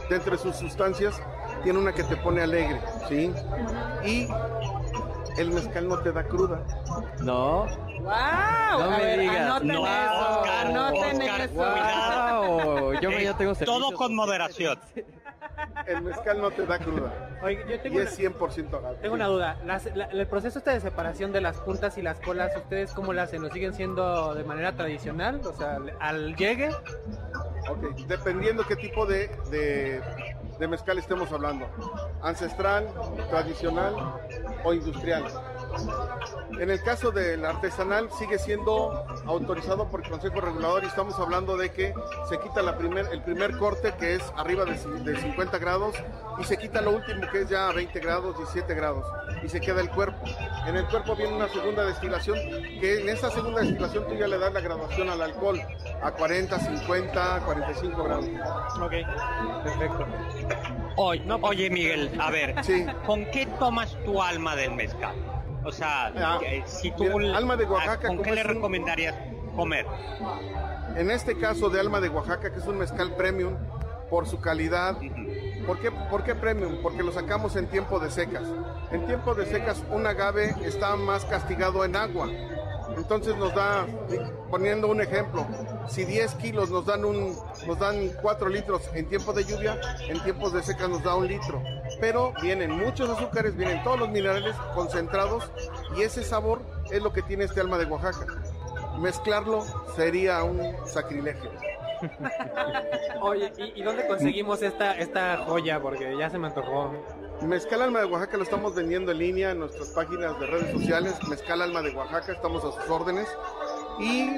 [0.09, 1.19] dentro de sus sustancias,
[1.63, 3.33] tiene una que te pone alegre, ¿sí?
[4.05, 4.27] Y
[5.39, 6.59] el mezcal no te da cruda.
[7.19, 7.65] No.
[7.99, 8.05] ¡Wow!
[8.07, 9.37] No a me ver, digas.
[9.39, 10.39] anoten No, eso.
[10.39, 11.53] Oscar, anoten Oscar, eso.
[11.55, 13.93] Wow, yo me- ya tengo Todo servicios.
[13.93, 14.79] con moderación.
[15.85, 17.39] El mezcal no te da cruda.
[17.41, 18.97] Oye, yo Y es 100% agave.
[18.97, 19.57] Tengo una duda.
[19.65, 23.13] Las- la- el proceso este de separación de las puntas y las colas, ¿ustedes cómo
[23.13, 23.41] lo hacen?
[23.41, 25.41] ¿Lo siguen siendo de manera tradicional?
[25.45, 26.69] O sea, al- al llegue.
[27.69, 30.01] Ok, dependiendo qué tipo de, de,
[30.59, 31.67] de mezcal estemos hablando.
[32.21, 32.87] Ancestral,
[33.29, 33.93] tradicional
[34.63, 35.23] o industrial.
[36.59, 41.55] En el caso del artesanal sigue siendo autorizado por el Consejo Regulador y estamos hablando
[41.55, 41.93] de que
[42.29, 45.95] se quita la primer, el primer corte que es arriba de, ci- de 50 grados
[46.39, 49.05] y se quita lo último que es ya a 20 grados, 17 grados
[49.43, 50.17] y se queda el cuerpo.
[50.65, 52.37] En el cuerpo viene una segunda destilación
[52.79, 55.61] que en esa segunda destilación tú ya le das la graduación al alcohol
[56.01, 58.25] a 40, 50, 45 grados.
[58.81, 58.93] Ok,
[59.63, 60.05] perfecto.
[60.95, 62.55] Oye, oye, Miguel, a ver,
[63.05, 65.13] ¿con qué tomas tu alma del mezcal?
[65.67, 67.03] O sea, Ah, si tú...
[67.19, 69.15] mira, alma de Oaxaca, ¿Con qué le un- recomendarías
[69.53, 69.85] comer?
[70.95, 73.53] En este caso de Alma de Oaxaca, que es un mezcal premium
[74.09, 74.95] por su calidad.
[75.65, 76.77] ¿Por qué, por qué premium?
[76.81, 78.43] Porque lo sacamos en tiempo de secas.
[78.91, 82.29] En tiempo de secas un agave está más castigado en agua.
[82.95, 83.85] Entonces nos da,
[84.49, 85.45] poniendo un ejemplo,
[85.89, 87.35] si 10 kilos nos dan, un,
[87.65, 91.27] nos dan 4 litros en tiempo de lluvia, en tiempos de secas nos da un
[91.27, 91.61] litro.
[91.99, 95.49] Pero vienen muchos azúcares, vienen todos los minerales concentrados
[95.95, 98.25] y ese sabor es lo que tiene este alma de Oaxaca.
[98.99, 101.51] mezclarlo sería un sacrilegio.
[103.21, 105.81] Oye, ¿y, y dónde conseguimos esta, esta joya?
[105.81, 106.91] Porque ya se me antojó.
[107.41, 111.15] Mezcal Alma de Oaxaca lo estamos vendiendo en línea en nuestras páginas de redes sociales.
[111.29, 113.27] Mezcal Alma de Oaxaca, estamos a sus órdenes.
[113.99, 114.29] Y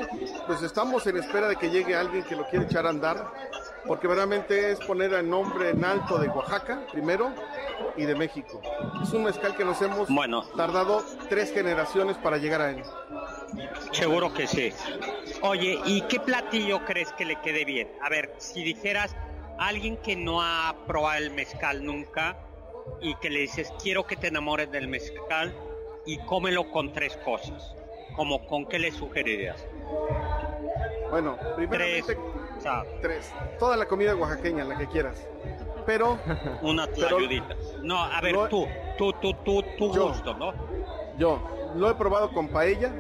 [0.48, 3.26] pues estamos en espera de que llegue alguien que lo quiera echar a andar,
[3.86, 7.32] porque verdaderamente es poner el nombre en alto de Oaxaca primero
[7.98, 8.62] y de México.
[9.02, 10.44] Es un mezcal que nos hemos Bueno.
[10.56, 12.84] tardado tres generaciones para llegar a él.
[13.92, 14.72] Seguro que sí.
[15.42, 17.90] Oye, ¿y qué platillo crees que le quede bien?
[18.02, 19.16] A ver, si dijeras
[19.58, 22.38] a alguien que no ha probado el mezcal nunca
[23.02, 25.54] y que le dices, quiero que te enamores del mezcal
[26.06, 27.74] y cómelo con tres cosas,
[28.20, 29.66] como con qué le sugerirías?
[31.10, 32.18] Bueno, primeramente
[33.02, 33.32] tres.
[33.58, 35.26] Toda la comida oaxaqueña, la que quieras.
[35.86, 36.20] Pero
[36.62, 37.56] Una tlayudita.
[37.82, 38.68] No, a ver, Lo- tú,
[38.98, 40.10] tú, tú, tú, tu Yo.
[40.10, 40.52] gusto, ¿no?
[41.18, 41.40] yo
[41.76, 42.92] lo he probado con paella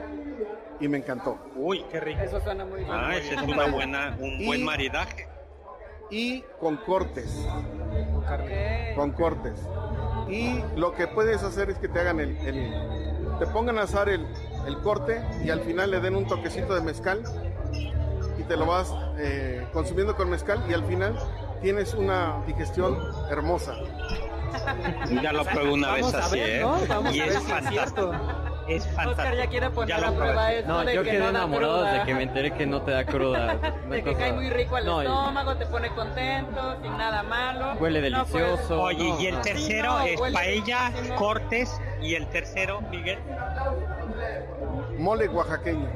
[0.80, 1.38] y me encantó.
[1.58, 2.22] Uy, Qué rico.
[2.22, 2.90] Eso suena muy bien.
[2.90, 5.28] Ah, ese es una buena, un Y- buen maridaje.
[6.10, 7.46] Y con cortes.
[8.26, 8.94] Carne.
[8.96, 9.60] con cortes.
[10.30, 14.08] Y lo que puedes hacer es que te hagan el, el- te pongan a asar
[14.08, 14.26] el,
[14.68, 17.22] el corte y al final le den un toquecito de mezcal
[18.38, 21.16] y te lo vas eh, consumiendo con mezcal y al final
[21.62, 22.98] tienes una digestión
[23.30, 23.76] hermosa.
[25.22, 26.66] Ya lo probé una vez así, ver, ¿eh?
[27.14, 28.12] y es fantástico.
[28.68, 29.10] Es fantástico.
[29.12, 31.30] Oscar ya quiere poner Ya lo a prueba esto No, de yo que quedé no
[31.30, 33.56] enamorado desde que me enteré que no te da cruda.
[33.90, 37.74] De que cosa- cae muy rico al No, estómago, te pone contento, sin nada malo.
[37.80, 38.82] Huele No, pues, delicioso.
[38.82, 43.20] Oye, No, y el tercero Sí, no, es huele paella, cortes, y el tercero, Miguel.
[45.00, 45.88] Mole oaxaqueño.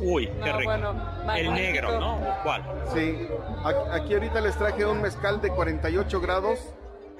[0.00, 0.64] Uy, No, qué rico.
[0.70, 0.94] bueno,
[1.36, 2.18] el negro, ¿no?
[2.42, 2.62] ¿Cuál?
[2.92, 3.28] Sí,
[3.64, 6.58] a- aquí ahorita les traje un mezcal de 48 grados,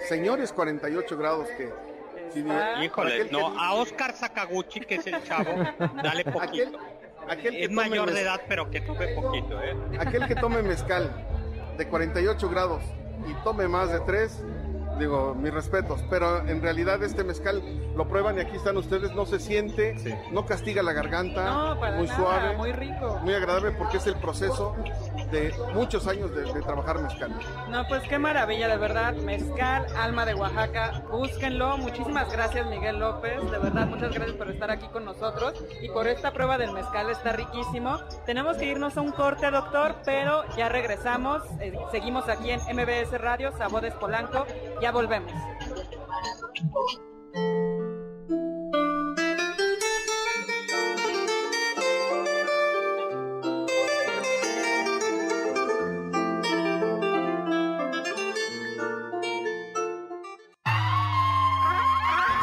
[0.09, 1.73] señores 48 grados que...
[2.33, 2.41] si-
[2.85, 5.51] Híjole, aquel que no, a Oscar Sakaguchi, que es el chavo,
[6.03, 6.79] dale Aquel, poquito.
[7.29, 9.75] aquel que Es tome mayor de edad, pero que tome poquito, ¿eh?
[9.99, 11.11] aquel que tome mezcal
[11.79, 12.83] de 48 grados
[13.29, 14.43] y tome más de 3,
[14.99, 17.63] digo, mis respetos, pero en realidad este mezcal
[17.97, 19.95] lo prueban y aquí están ustedes, no se siente,
[20.33, 23.19] no castiga la garganta, No, para muy nada, suave, muy rico.
[23.23, 24.75] muy agradable porque es el proceso
[25.31, 27.33] de muchos años de, de trabajar mezcal.
[27.71, 29.15] No, pues qué maravilla, de verdad.
[29.15, 31.77] Mezcal, Alma de Oaxaca, búsquenlo.
[31.79, 33.41] Muchísimas gracias, Miguel López.
[33.51, 37.11] De verdad, muchas gracias por estar aquí con nosotros y por esta prueba del mezcal,
[37.11, 37.99] está riquísimo.
[38.27, 41.43] Tenemos que irnos a un corte, doctor, pero ya regresamos.
[41.61, 44.47] Eh, seguimos aquí en MBS Radio, Sabodes Polanco.
[44.81, 45.33] Ya volvemos.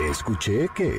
[0.10, 0.92] Escuché que...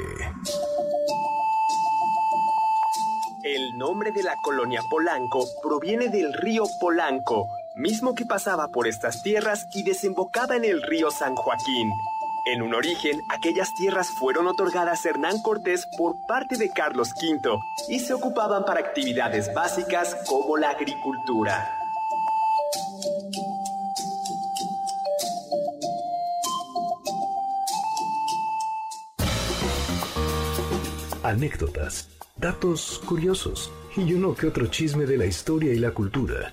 [3.45, 9.22] El nombre de la colonia Polanco proviene del río Polanco, mismo que pasaba por estas
[9.22, 11.90] tierras y desembocaba en el río San Joaquín.
[12.44, 17.58] En un origen, aquellas tierras fueron otorgadas a Hernán Cortés por parte de Carlos V
[17.88, 21.78] y se ocupaban para actividades básicas como la agricultura.
[31.22, 36.52] Anécdotas, datos curiosos y uno que otro chisme de la historia y la cultura.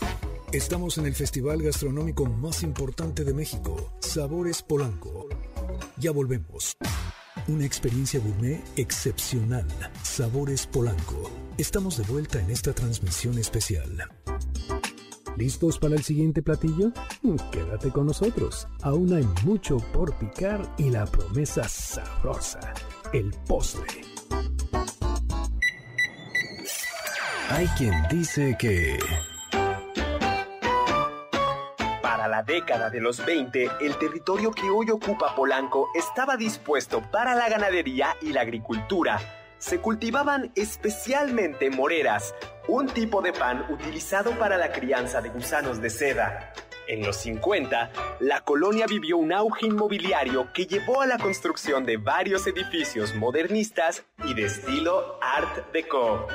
[0.53, 5.29] Estamos en el festival gastronómico más importante de México, Sabores Polanco.
[5.95, 6.75] Ya volvemos.
[7.47, 9.65] Una experiencia gourmet excepcional.
[10.03, 11.31] Sabores Polanco.
[11.57, 14.09] Estamos de vuelta en esta transmisión especial.
[15.37, 16.91] ¿Listos para el siguiente platillo?
[17.53, 18.67] Quédate con nosotros.
[18.81, 22.73] Aún hay mucho por picar y la promesa sabrosa,
[23.13, 24.01] el postre.
[27.51, 28.99] Hay quien dice que...
[32.41, 38.15] década de los 20, el territorio que hoy ocupa Polanco estaba dispuesto para la ganadería
[38.21, 39.19] y la agricultura.
[39.57, 42.33] Se cultivaban especialmente moreras,
[42.67, 46.53] un tipo de pan utilizado para la crianza de gusanos de seda.
[46.87, 51.97] En los 50, la colonia vivió un auge inmobiliario que llevó a la construcción de
[51.97, 56.27] varios edificios modernistas y de estilo Art Deco.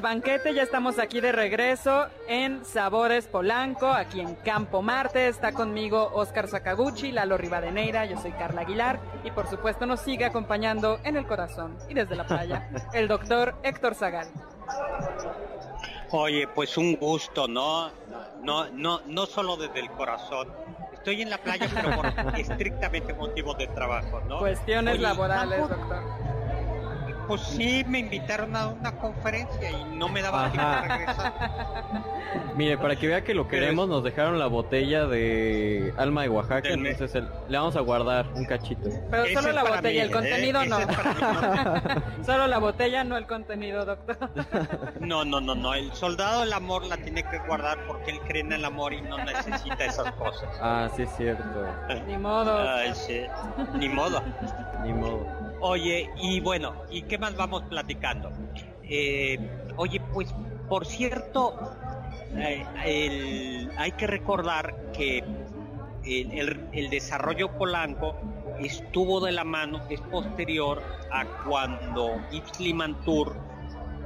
[0.00, 5.28] Del banquete, ya estamos aquí de regreso en Sabores Polanco, aquí en Campo Marte.
[5.28, 10.24] Está conmigo Oscar Sakaguchi, Lalo Rivadeneira, yo soy Carla Aguilar y por supuesto nos sigue
[10.24, 14.28] acompañando en el corazón y desde la playa el doctor Héctor Zagal.
[16.12, 17.90] Oye, pues un gusto, ¿no?
[18.42, 20.48] No, no, no solo desde el corazón.
[20.94, 22.06] Estoy en la playa, pero por
[22.40, 24.38] estrictamente motivos de trabajo, ¿no?
[24.38, 26.39] Cuestiones Oye, laborales, doctor.
[27.30, 31.32] Pues sí, me invitaron a una conferencia y no me daba tiempo de regresar.
[32.56, 36.68] Mire, para que vea que lo queremos, nos dejaron la botella de Alma de Oaxaca,
[36.68, 36.94] Del mes.
[36.94, 38.90] entonces el- le vamos a guardar un cachito.
[39.12, 40.12] Pero Ese solo es la para botella, mí, el ¿eh?
[40.12, 40.78] contenido Ese no.
[40.80, 44.18] es para solo la botella, no el contenido, doctor.
[45.00, 45.74] No, no, no, no.
[45.74, 49.02] El soldado del amor la tiene que guardar porque él cree en el amor y
[49.02, 50.48] no necesita esas cosas.
[50.60, 51.44] Ah, sí es cierto.
[52.08, 52.58] Ni modo.
[52.68, 53.22] Ay, sí.
[53.74, 54.20] Ni modo.
[54.82, 55.24] Ni modo.
[55.62, 58.30] Oye, y bueno, ¿y qué más vamos platicando?
[58.82, 59.38] Eh,
[59.76, 60.32] oye, pues,
[60.68, 61.54] por cierto,
[62.36, 65.22] eh, el- hay que recordar que
[66.04, 68.16] el, desarrollo polanco
[68.58, 73.36] estuvo de la mano, es posterior a cuando Yves Limantour,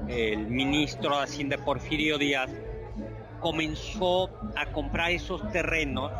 [0.09, 2.51] el ministro de Hacienda Porfirio Díaz,
[3.41, 6.11] comenzó a comprar esos terrenos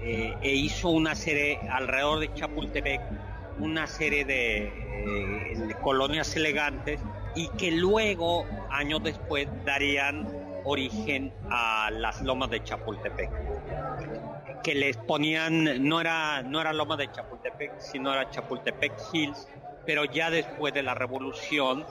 [0.00, 3.00] eh, e hizo una serie alrededor de Chapultepec,
[3.58, 7.00] una serie de, eh, de colonias elegantes
[7.34, 10.26] y que luego, años después, darían
[10.64, 13.30] origen a las lomas de Chapultepec.
[14.62, 19.46] Que les ponían, no era, no era loma de Chapultepec, sino era Chapultepec Hills,
[19.84, 21.86] pero ya después de la revolución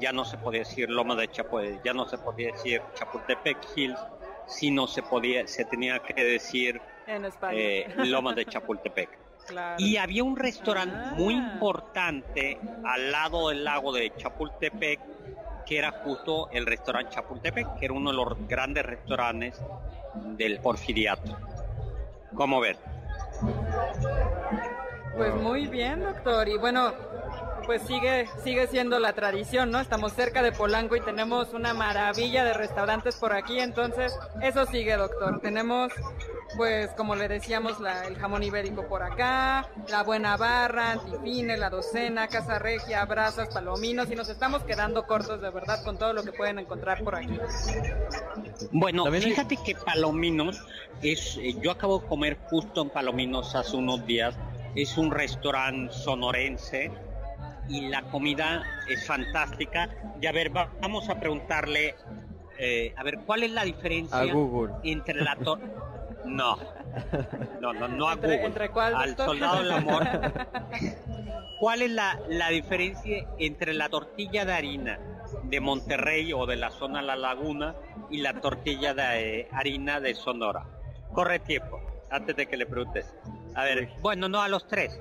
[0.00, 4.00] ya no se podía decir loma de Chapultepec, ya no se podía decir Chapultepec Hills,
[4.46, 9.21] sino se podía, se tenía que decir En eh, Lomas de Chapultepec.
[9.46, 9.76] Claro.
[9.78, 11.14] Y había un restaurante Ah.
[11.16, 15.00] muy importante al lado del lago de Chapultepec,
[15.66, 19.60] que era justo el restaurante Chapultepec, que era uno de los grandes restaurantes
[20.36, 21.36] del Porfiriato.
[22.34, 22.78] ¿Cómo ves?
[25.16, 26.48] Pues muy bien, doctor.
[26.48, 26.92] Y bueno,
[27.66, 29.80] pues sigue, sigue siendo la tradición, ¿no?
[29.80, 34.96] Estamos cerca de Polanco y tenemos una maravilla de restaurantes por aquí, entonces eso sigue,
[34.96, 35.40] doctor.
[35.40, 35.92] Tenemos,
[36.56, 41.70] pues como le decíamos, la- el jamón ibérico por acá, la buena barra, antifine, la
[41.70, 46.22] docena, casa regia, brasas, palominos y nos estamos quedando cortos de verdad con todo lo
[46.22, 47.38] que pueden encontrar por aquí.
[48.70, 50.62] Bueno, fíjate que Palominos
[51.02, 54.34] es, eh, yo acabo de comer justo en Palominos hace unos días,
[54.74, 56.90] es un restaurante sonorense
[57.68, 59.88] y la comida es fantástica.
[60.20, 61.94] Y a ver, va- vamos a preguntarle,
[62.58, 64.74] eh, a ver, ¿cuál es la diferencia A Google.
[64.84, 65.58] entre la tor
[66.24, 66.56] No,
[67.60, 68.46] no, no, no a ¿Entre- Google.
[68.46, 70.06] entre cuál, Al soldado del amor.
[71.58, 74.98] ¿Cuál es la, la diferencia entre la tortilla de harina
[75.42, 77.74] de Monterrey o de la zona La Laguna
[78.10, 80.64] y la tortilla de eh, harina de Sonora?
[81.12, 83.14] Corre tiempo, antes de que le preguntes.
[83.54, 84.98] A ver, bueno, no a los tres.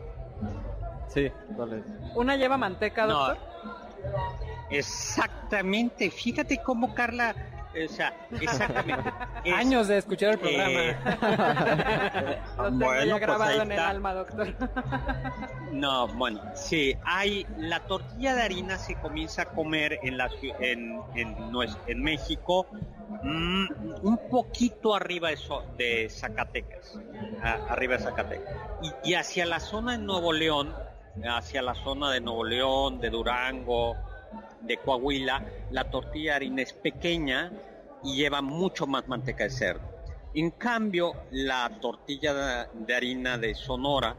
[1.08, 1.86] Sí, ¿cuál es?
[2.16, 3.14] ¿Una lleva manteca, No.
[3.28, 3.38] doctor?
[4.70, 7.36] Exactamente, fíjate cómo Carla,
[7.74, 9.10] o sea, exactamente.
[9.44, 10.98] Es- Años de escuchar el eh,
[12.58, 14.56] Lo tengo bueno, ya pues grabado en el alma, doctor.
[15.72, 21.02] No, bueno, sí, hay la tortilla de harina se comienza a comer en la en
[21.16, 21.36] en,
[21.88, 22.68] en México
[23.24, 23.66] mm,
[24.04, 27.00] un poquito arriba de, so- de Zacatecas,
[27.42, 30.76] a- arriba de Zacatecas y, y hacia la zona de Nuevo León,
[31.26, 33.96] hacia la zona de Nuevo León, de Durango,
[34.62, 37.52] de Coahuila, la tortilla de harina es pequeña
[38.04, 39.82] y lleva mucho más manteca de cerdo.
[40.34, 44.16] En cambio, la tortilla de- harina de Sonora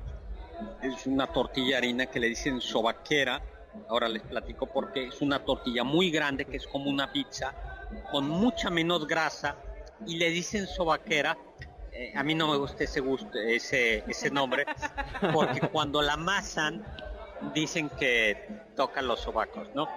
[0.83, 3.41] es una tortilla de harina que le dicen sobaquera.
[3.89, 5.09] Ahora les platico por qué.
[5.09, 7.55] Es una tortilla muy grande que es como una pizza,
[8.11, 9.57] con mucha menos grasa
[10.07, 11.37] y le dicen sobaquera.
[11.95, 14.65] Eh, a mí no me gusta ese, ese nombre
[15.33, 16.83] porque cuando la amasan
[17.55, 18.37] dicen que
[18.77, 19.89] tocan los sobacos, ¿no?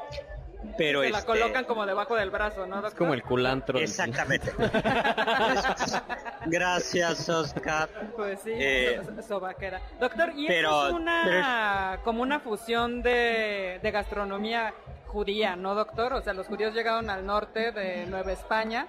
[0.77, 2.91] Pero Se la este, colocan como debajo del brazo, ¿no, doctor?
[2.91, 3.79] Es como el culantro.
[3.79, 4.51] Exactamente.
[6.45, 7.89] Gracias, Oscar.
[8.15, 9.81] Pues sí, Eh, so- sobaquera.
[9.99, 14.73] Doctor, y pero- esto es una como una fusión de, de gastronomía
[15.07, 16.13] judía, ¿no, doctor?
[16.13, 18.85] O sea, los judíos llegaron al norte de Nueva España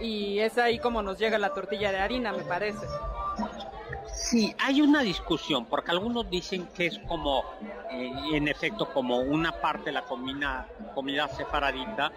[0.00, 2.86] y es ahí como nos llega la tortilla de harina, me parece.
[4.22, 7.46] Sí, hay una discusión, porque algunos dicen que es como,
[7.88, 12.12] eh, en efecto, como una parte de la comida, comida separadita,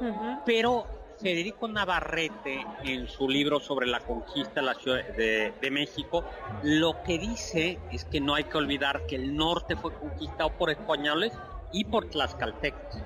[0.00, 0.40] Ujú.
[0.44, 0.88] pero
[1.18, 6.26] Federico Navarrete, en su libro sobre la conquista de la Ciudad de, de México,
[6.60, 10.70] lo que dice es que no hay que olvidar que el norte fue conquistado por
[10.70, 13.04] españoles y por tlaxcaltecas.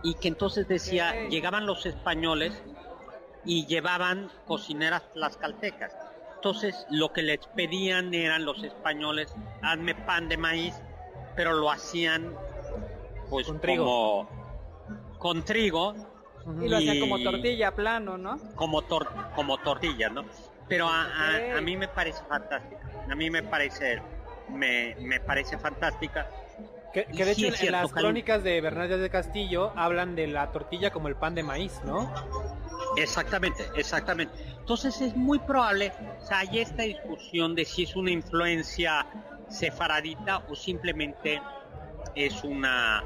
[0.00, 2.64] Y que entonces decía, llegaban los españoles
[3.42, 6.03] y llevaban cocineras tlaxcaltecas.
[6.44, 10.74] Entonces lo que les pedían eran los españoles, hazme pan de maíz,
[11.34, 12.34] pero lo hacían
[13.30, 13.84] pues Con trigo.
[14.28, 15.94] como con trigo
[16.60, 18.38] Y lo hacían como tortilla plano, ¿no?
[18.56, 20.26] como tor como tortilla, ¿no?
[20.68, 21.56] Pero a, a- Ok.
[21.56, 22.90] a mí me parece fantástica.
[23.10, 24.02] A mí me parece
[24.50, 26.28] me, me parece fantástica.
[26.92, 30.90] Que, de sí hecho en, las crónicas de Bernal de Castillo hablan de la tortilla
[30.90, 32.12] como el pan de maíz, ¿no?
[32.96, 34.34] Exactamente, exactamente.
[34.60, 39.06] Entonces es muy probable, o sea, hay esta discusión de si es una influencia
[39.46, 41.42] sefaradita o simplemente
[42.14, 43.04] es una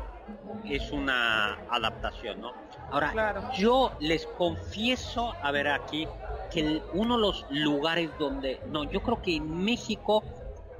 [0.65, 2.55] es una adaptación, ¿no?
[2.91, 3.49] Ahora, Claro.
[3.57, 6.11] yo les confieso, a ver aquí,
[6.51, 10.25] que el- uno de los lugares donde, no, yo creo que en México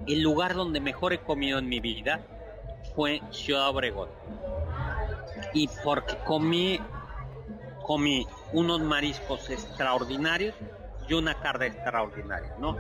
[0.07, 2.27] el lugar donde mejor he comido en mi vida
[2.95, 4.11] fue Ciudad Obregón.
[5.53, 6.98] Y porque comí
[7.89, 10.55] comí unos mariscos extraordinarios
[11.09, 12.77] y una carne extraordinaria, ¿no?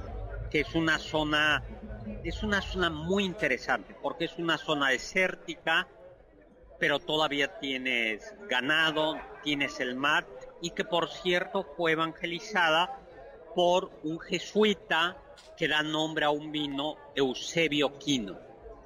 [0.50, 1.62] Que es una zona,
[2.22, 5.88] es una zona muy interesante, porque es una zona desértica,
[6.78, 10.26] pero todavía tienes ganado, tienes el mar,
[10.60, 13.00] y que por cierto fue evangelizada
[13.54, 15.16] por un jesuita
[15.56, 18.38] que da nombre a un vino, Eusebio Quino.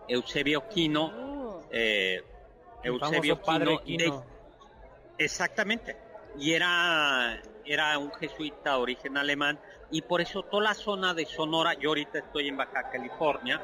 [0.07, 1.63] Eusebio Quino, Oh.
[1.73, 2.23] eh,
[2.85, 4.25] Eusebio Quino, de- Quino.
[5.19, 5.97] Exactamente.
[6.39, 9.59] Y era, era un jesuita de origen alemán
[9.91, 13.61] y por eso toda la zona de Sonora, yo ahorita estoy en Baja California,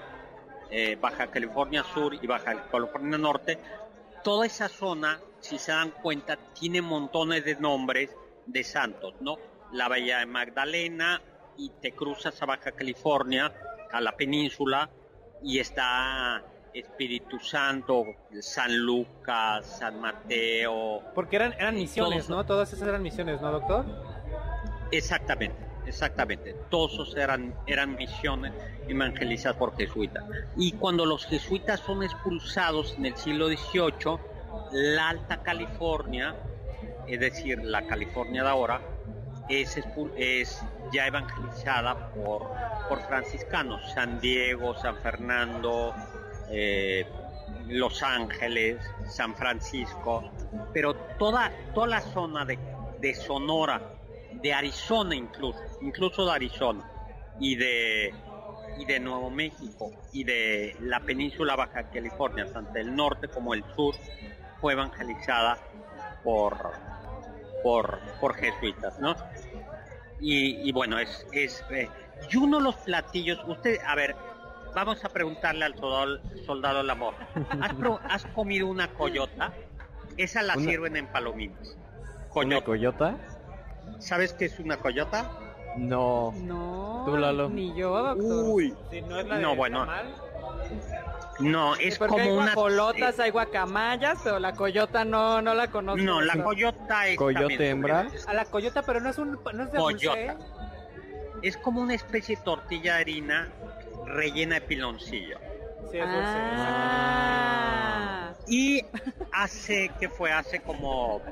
[0.70, 3.58] eh, Baja California Sur y Baja California Norte,
[4.22, 8.14] toda esa zona, si se dan cuenta, tiene montones de nombres
[8.44, 9.38] de santos, ¿no?
[9.72, 11.22] La Bahía de Magdalena
[11.56, 13.52] y te cruzas a Baja California,
[13.90, 14.90] a la península,
[15.42, 16.44] y está
[16.80, 18.04] Espíritu Santo,
[18.40, 22.46] San Lucas, San Mateo, Porque eran, eran misiones, Todos- ¿no?
[22.46, 23.84] Todas esas eran misiones, ¿no, doctor?
[24.90, 25.56] Exactamente,
[25.86, 26.54] exactamente.
[26.70, 28.52] Todos esos eran, eran misiones
[28.88, 30.24] evangelizadas por jesuitas.
[30.56, 34.18] Y cuando los jesuitas son expulsados en el siglo XVIII,
[34.72, 36.34] la Alta California,
[37.06, 38.80] es decir, la California de ahora,
[39.48, 39.78] es,
[40.16, 40.62] es
[40.92, 42.50] ya evangelizada por,
[42.88, 43.80] por franciscanos.
[43.94, 45.94] San Diego, San Fernando,
[46.50, 47.06] eh,
[47.68, 48.78] Los Ángeles,
[49.08, 50.24] San Francisco,
[50.72, 52.58] pero toda, toda la zona de,
[53.00, 53.80] de Sonora,
[54.30, 56.84] de Arizona incluso, incluso de Arizona
[57.40, 58.14] y de
[58.78, 63.64] y de Nuevo México y de la península Baja California, tanto el norte como el
[63.74, 63.96] sur,
[64.60, 65.58] fue evangelizada
[66.22, 66.72] por
[67.62, 69.16] por, por jesuitas, ¿no?
[70.20, 71.88] Y, bueno, es, es eh,
[72.28, 74.16] y uno de los platillos, usted, a ver,
[74.74, 77.14] vamos a preguntarle al soldado, soldado del amor,
[77.60, 79.52] ¿has, pro- has comido una coyota?
[80.16, 81.76] Esa la Una- sirven en palomitas.
[82.34, 83.16] ¿Una Coyota.
[83.98, 85.28] ¿Sabes qué es una coyota?
[85.76, 86.32] No.
[86.36, 87.48] No, Tú, Lalo.
[87.48, 88.44] ni yo, doctor.
[88.48, 89.80] Uy, Si no es la No, bueno.
[89.80, 90.14] tamal,
[91.40, 92.54] no, es como hay una...
[92.54, 96.02] guajolotas, hay guacamayas, pero la coyota no, no la conozco.
[96.02, 97.16] No, la coyota es...
[97.16, 98.08] ¿Coyote hembra?
[98.26, 100.20] a la coyota, pero no es un no es de dulce, Coyota.
[100.32, 100.36] ¿eh?
[101.42, 103.48] Es como una especie de tortilla de harina
[104.08, 105.38] rellena de piloncillo.
[105.90, 106.38] Sí, es dulce.
[106.60, 108.34] Ah.
[108.46, 108.82] Y
[109.32, 110.32] hace, que fue?
[110.32, 111.22] Hace como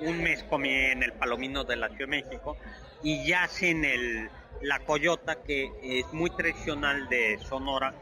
[0.00, 2.56] un mes comí en el Palomino de la Ciudad de México
[3.02, 4.28] y ya hacen el,
[4.60, 7.94] la coyota que es muy tradicional de Sonora,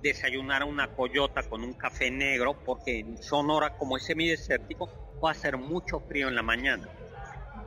[0.00, 4.88] desayunar una coyota con un café negro porque en Sonora como es semidesértico
[5.20, 6.88] puede hacer mucho frío en la mañana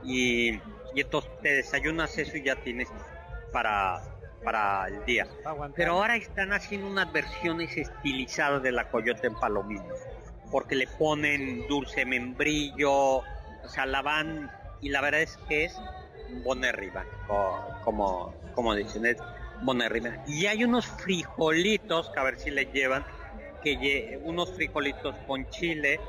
[0.02, 0.50] y,
[0.94, 2.88] y entonces te desayunas eso y ya tienes
[3.52, 5.28] para, para el día.
[5.74, 9.94] Pero ahora están haciendo unas versiones estilizadas de la coyote en palomino,
[10.48, 15.84] porque le ponen dulce membrillo, o sea, la van, y la verdad es que es
[16.26, 19.24] bonerriba, co- como, como dicen, es
[19.58, 20.18] bonerriba.
[20.24, 23.06] Y hay unos frijolitos, que a ver si le llevan,
[23.60, 26.06] que lle- unos frijolitos con chile,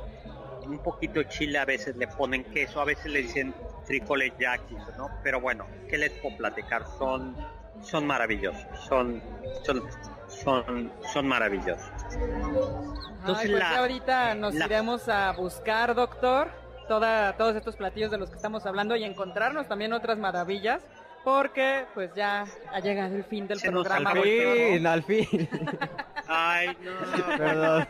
[0.65, 4.83] un poquito de chile, a veces le ponen queso, a veces le dicen frijoles yaquis,
[4.95, 5.17] ¿no?
[5.21, 6.85] Pero bueno, ¿qué les puedo platicar?
[6.85, 7.37] Son,
[7.81, 9.21] son maravillosos, son,
[9.63, 9.83] son,
[10.27, 11.89] son, son maravillosos.
[13.19, 16.49] Entonces Ay, pues la- ya ahorita nos la- iremos a buscar, doctor,
[16.87, 20.81] toda, todos estos platillos de los que estamos hablando y encontrarnos también otras maravillas,
[21.23, 24.11] porque pues ya ha llegado el fin del Se programa.
[24.11, 25.49] Al fin, al fin.
[26.27, 27.37] Ay, no.
[27.37, 27.87] Perdón.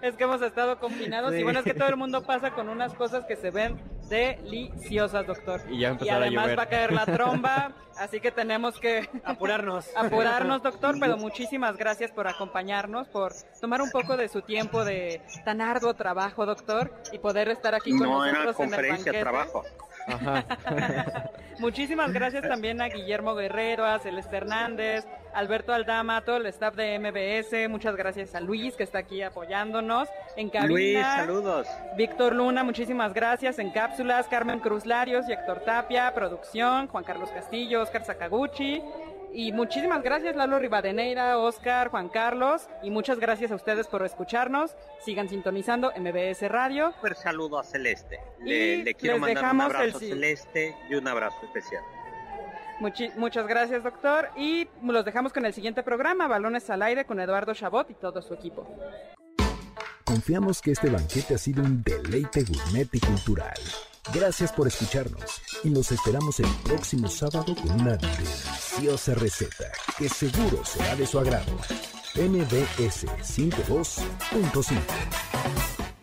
[0.00, 2.94] Es que hemos estado confinados y bueno, es que todo el mundo pasa con unas
[2.94, 3.78] cosas que se ven
[4.12, 5.62] deliciosas, doctor.
[5.70, 6.58] Y ya empezará a además llover.
[6.58, 9.86] va a caer la tromba, así que tenemos que Apurarnos.
[9.96, 15.22] apurarnos, doctor, pero muchísimas gracias por acompañarnos, por tomar un poco de su tiempo de
[15.44, 19.12] tan arduo trabajo, doctor, y poder estar aquí con No era nosotros en el conferencia,
[19.12, 19.20] banquete.
[19.20, 19.64] trabajo.
[21.58, 26.98] Muchísimas gracias también a Guillermo Guerrero, a Celeste Hernández, Alberto Aldama, todo el staff de
[26.98, 27.68] MBS.
[27.68, 30.68] Muchas gracias a Luis que está aquí apoyándonos en cabina.
[30.68, 31.66] Luis, saludos.
[31.96, 34.28] Víctor Luna, muchísimas gracias en cápsulas.
[34.28, 36.88] Carmen Cruz Larios y Héctor Tapia, producción.
[36.88, 38.82] Juan Carlos Castillo, Oscar Sakaguchi.
[39.34, 42.68] Y muchísimas gracias Lalo Rivadeneira, Oscar, Juan Carlos.
[42.82, 44.76] Y muchas gracias a ustedes por escucharnos.
[45.00, 46.92] Sigan sintonizando MBS Radio.
[47.02, 48.20] Un saludo a Celeste.
[48.40, 51.82] Y Le, le quiero les mandar un dejamos abrazo el Celeste y un abrazo especial.
[53.16, 54.28] Muchas gracias, doctor.
[54.36, 58.22] Y los dejamos con el siguiente programa, Balones al Aire, con Eduardo Chabot y todo
[58.22, 58.66] su equipo.
[60.04, 63.54] Confiamos que este banquete ha sido un deleite gourmet y cultural.
[64.12, 70.64] Gracias por escucharnos y los esperamos el próximo sábado con una deliciosa receta que seguro
[70.64, 71.52] será de su agrado.
[72.16, 76.01] MBS 102.5